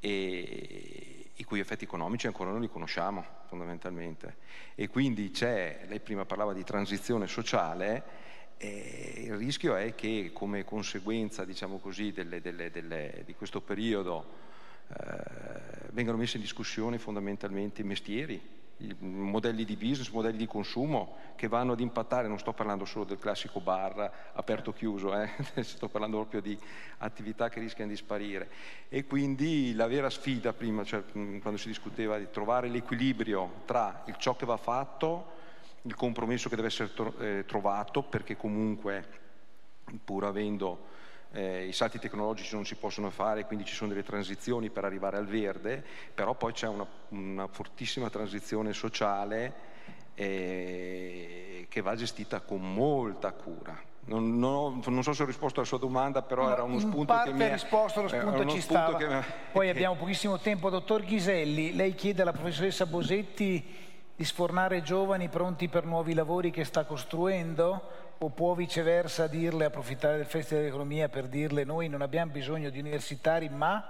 [0.00, 4.36] e i cui effetti economici ancora non li conosciamo fondamentalmente.
[4.74, 8.26] E quindi c'è, lei prima parlava di transizione sociale,
[8.58, 14.26] e il rischio è che come conseguenza diciamo così, delle, delle, delle, di questo periodo
[14.88, 21.16] eh, vengano messe in discussione fondamentalmente i mestieri, i modelli di business, modelli di consumo
[21.36, 25.30] che vanno ad impattare, non sto parlando solo del classico bar aperto o chiuso, eh,
[25.62, 26.58] sto parlando proprio di
[26.98, 28.50] attività che rischiano di sparire.
[28.88, 34.16] E quindi la vera sfida prima, cioè, quando si discuteva di trovare l'equilibrio tra il
[34.16, 35.36] ciò che va fatto
[35.82, 39.06] il compromesso che deve essere eh, trovato perché comunque
[40.04, 40.86] pur avendo
[41.32, 45.16] eh, i salti tecnologici non si possono fare, quindi ci sono delle transizioni per arrivare
[45.16, 49.54] al verde, però poi c'è una, una fortissima transizione sociale
[50.14, 53.86] eh, che va gestita con molta cura.
[54.06, 57.14] Non, non, non, so se ho risposto alla sua domanda, però no, era uno spunto
[57.24, 59.22] che mi ha risposto, lo spunto ci spunto stava.
[59.52, 60.70] Poi abbiamo pochissimo tempo.
[60.70, 63.87] Dottor Ghiselli, lei chiede alla professoressa Bosetti
[64.18, 70.16] di sfornare giovani pronti per nuovi lavori che sta costruendo o può viceversa dirle, approfittare
[70.16, 73.80] del Festival dell'Economia per dirle noi non abbiamo bisogno di universitari ma...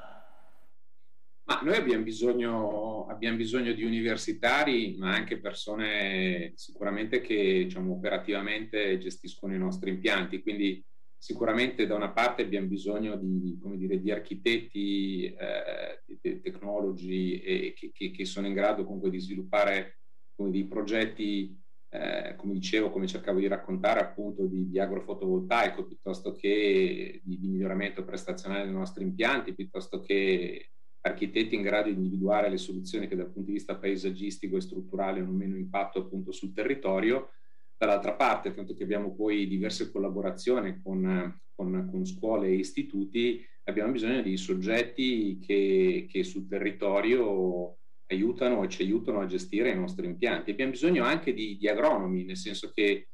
[1.45, 8.99] Ma noi abbiamo bisogno, abbiamo bisogno di universitari, ma anche persone sicuramente che diciamo, operativamente
[8.99, 10.43] gestiscono i nostri impianti.
[10.43, 10.85] Quindi
[11.17, 17.93] sicuramente da una parte abbiamo bisogno di, dire, di architetti, eh, di tecnologi e che,
[17.95, 20.01] che, che, sono in grado comunque di sviluppare
[20.47, 21.59] dei progetti,
[21.91, 27.49] eh, come dicevo, come cercavo di raccontare appunto di, di agrofotovoltaico piuttosto che di, di,
[27.49, 30.71] miglioramento prestazionale dei nostri impianti, piuttosto che
[31.01, 35.21] architetti in grado di individuare le soluzioni che dal punto di vista paesaggistico e strutturale
[35.21, 37.31] hanno meno impatto appunto sul territorio,
[37.77, 43.93] dall'altra parte, tanto che abbiamo poi diverse collaborazioni con, con, con scuole e istituti, abbiamo
[43.93, 47.79] bisogno di soggetti che, che sul territorio
[48.09, 50.51] aiutano e ci aiutano a gestire i nostri impianti.
[50.51, 53.09] Abbiamo bisogno anche di, di agronomi, nel senso che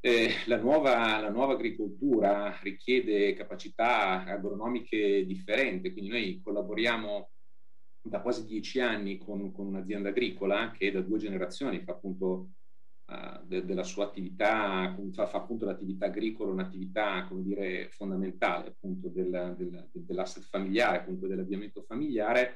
[0.00, 7.30] eh, la, nuova, la, nuova, agricoltura richiede capacità agronomiche differenti, quindi noi collaboriamo
[8.02, 12.52] da quasi dieci anni con, con un'azienda agricola che da due generazioni fa appunto
[13.04, 19.08] uh, de, della sua attività, fa, fa, appunto l'attività agricola un'attività, come dire, fondamentale appunto
[19.08, 22.54] del, del, dell'asset familiare, appunto dell'avviamento familiare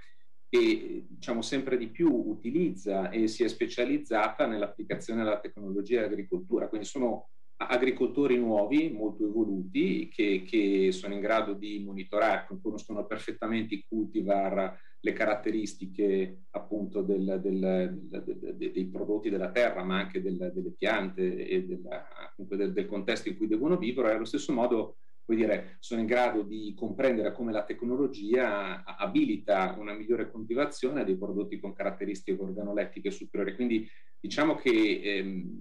[0.55, 6.69] e diciamo sempre di più utilizza e si è specializzata nell'applicazione della tecnologia e agricoltura.
[6.69, 13.75] Quindi sono agricoltori nuovi, molto evoluti, che, che, sono in grado di monitorare, conoscono perfettamente
[13.75, 20.53] i cultivar, le caratteristiche appunto del, del, del, dei prodotti della terra, ma anche delle
[20.79, 26.01] piante e del, contesto in cui devono vivere, e allo stesso modo vuol dire, sono
[26.01, 32.41] in grado di comprendere come la tecnologia abilita una migliore coltivazione dei prodotti con caratteristiche
[32.41, 33.55] organolettiche superiori.
[33.55, 33.89] Quindi
[34.21, 35.61] diciamo che ehm,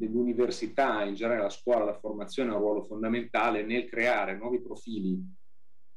[0.00, 5.20] l'università, in generale la scuola, la formazione ha un ruolo fondamentale nel creare nuovi profili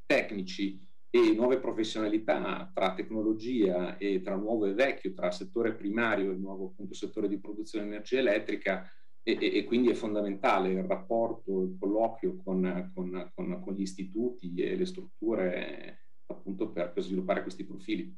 [0.05, 0.79] tecnici
[1.13, 6.67] e nuove professionalità tra tecnologia e tra nuovo e vecchio, tra settore primario e nuovo
[6.67, 8.89] appunto, settore di produzione di energia elettrica,
[9.23, 14.53] e, e, quindi è fondamentale il rapporto, il colloquio con, con, con, con gli istituti
[14.55, 18.15] e le strutture appunto per, per sviluppare questi profili.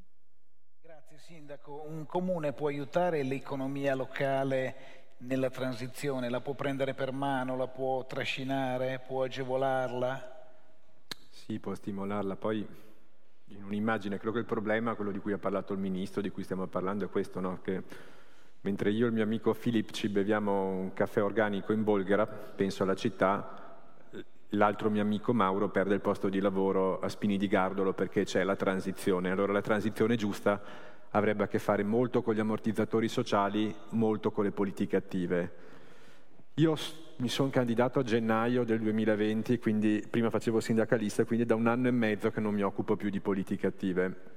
[0.81, 1.83] Grazie Sindaco.
[1.87, 4.75] Un comune può aiutare l'economia locale
[5.19, 6.29] nella transizione?
[6.29, 10.31] La può prendere per mano, la può trascinare, può agevolarla?
[11.29, 12.35] Sì, può stimolarla.
[12.35, 12.65] Poi
[13.47, 16.43] in un'immagine, credo che il problema, quello di cui ha parlato il Ministro, di cui
[16.43, 17.59] stiamo parlando, è questo, no?
[17.61, 17.83] che
[18.65, 22.83] Mentre io e il mio amico Filippo ci beviamo un caffè organico in Bolghera, penso
[22.83, 23.77] alla città,
[24.51, 28.41] l'altro mio amico Mauro perde il posto di lavoro a Spini di Gardolo perché c'è
[28.45, 29.31] la transizione.
[29.31, 30.61] Allora la transizione giusta
[31.09, 35.51] avrebbe a che fare molto con gli ammortizzatori sociali, molto con le politiche attive.
[36.53, 36.73] Io
[37.17, 41.89] mi sono candidato a gennaio del 2020, quindi prima facevo sindacalista, quindi da un anno
[41.89, 44.32] e mezzo che non mi occupo più di politiche attive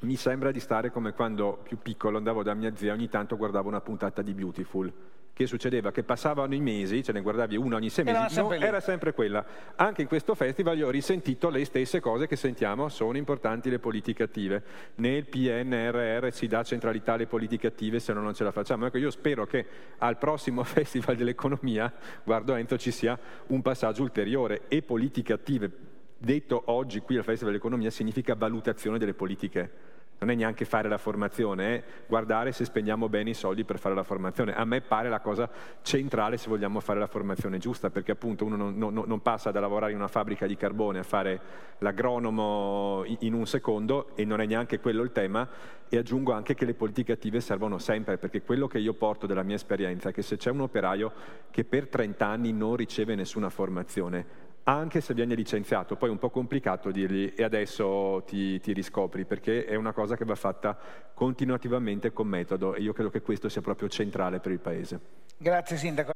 [0.00, 3.68] mi sembra di stare come quando più piccolo andavo da mia zia, ogni tanto guardavo
[3.68, 4.92] una puntata di Beautiful.
[5.32, 5.92] Che succedeva?
[5.92, 8.80] Che passavano i mesi, ce ne guardavi una ogni sei mesi, era sempre, no, era
[8.80, 9.44] sempre quella.
[9.76, 13.78] Anche in questo festival io ho risentito le stesse cose che sentiamo, sono importanti le
[13.78, 14.62] politiche attive.
[14.96, 18.86] Nel PNRR si dà centralità alle politiche attive se no non ce la facciamo.
[18.86, 19.64] Ecco, io spero che
[19.98, 21.92] al prossimo Festival dell'Economia,
[22.24, 25.87] guardo Enzo, ci sia un passaggio ulteriore e politiche attive
[26.18, 29.96] detto oggi qui al Festival dell'Economia significa valutazione delle politiche.
[30.20, 33.94] Non è neanche fare la formazione, è guardare se spendiamo bene i soldi per fare
[33.94, 34.52] la formazione.
[34.52, 35.48] A me pare la cosa
[35.82, 39.60] centrale se vogliamo fare la formazione giusta, perché appunto uno non, non, non passa da
[39.60, 41.40] lavorare in una fabbrica di carbone a fare
[41.78, 45.48] l'agronomo in un secondo e non è neanche quello il tema.
[45.88, 49.44] E aggiungo anche che le politiche attive servono sempre, perché quello che io porto della
[49.44, 51.12] mia esperienza è che se c'è un operaio
[51.52, 55.96] che per 30 anni non riceve nessuna formazione, anche se viene licenziato.
[55.96, 60.16] Poi è un po' complicato dirgli e adesso ti, ti, riscopri, perché è una cosa
[60.16, 60.78] che va fatta
[61.14, 65.00] continuativamente con metodo e io credo che questo sia proprio centrale per il Paese.
[65.38, 66.12] Grazie Sindaco.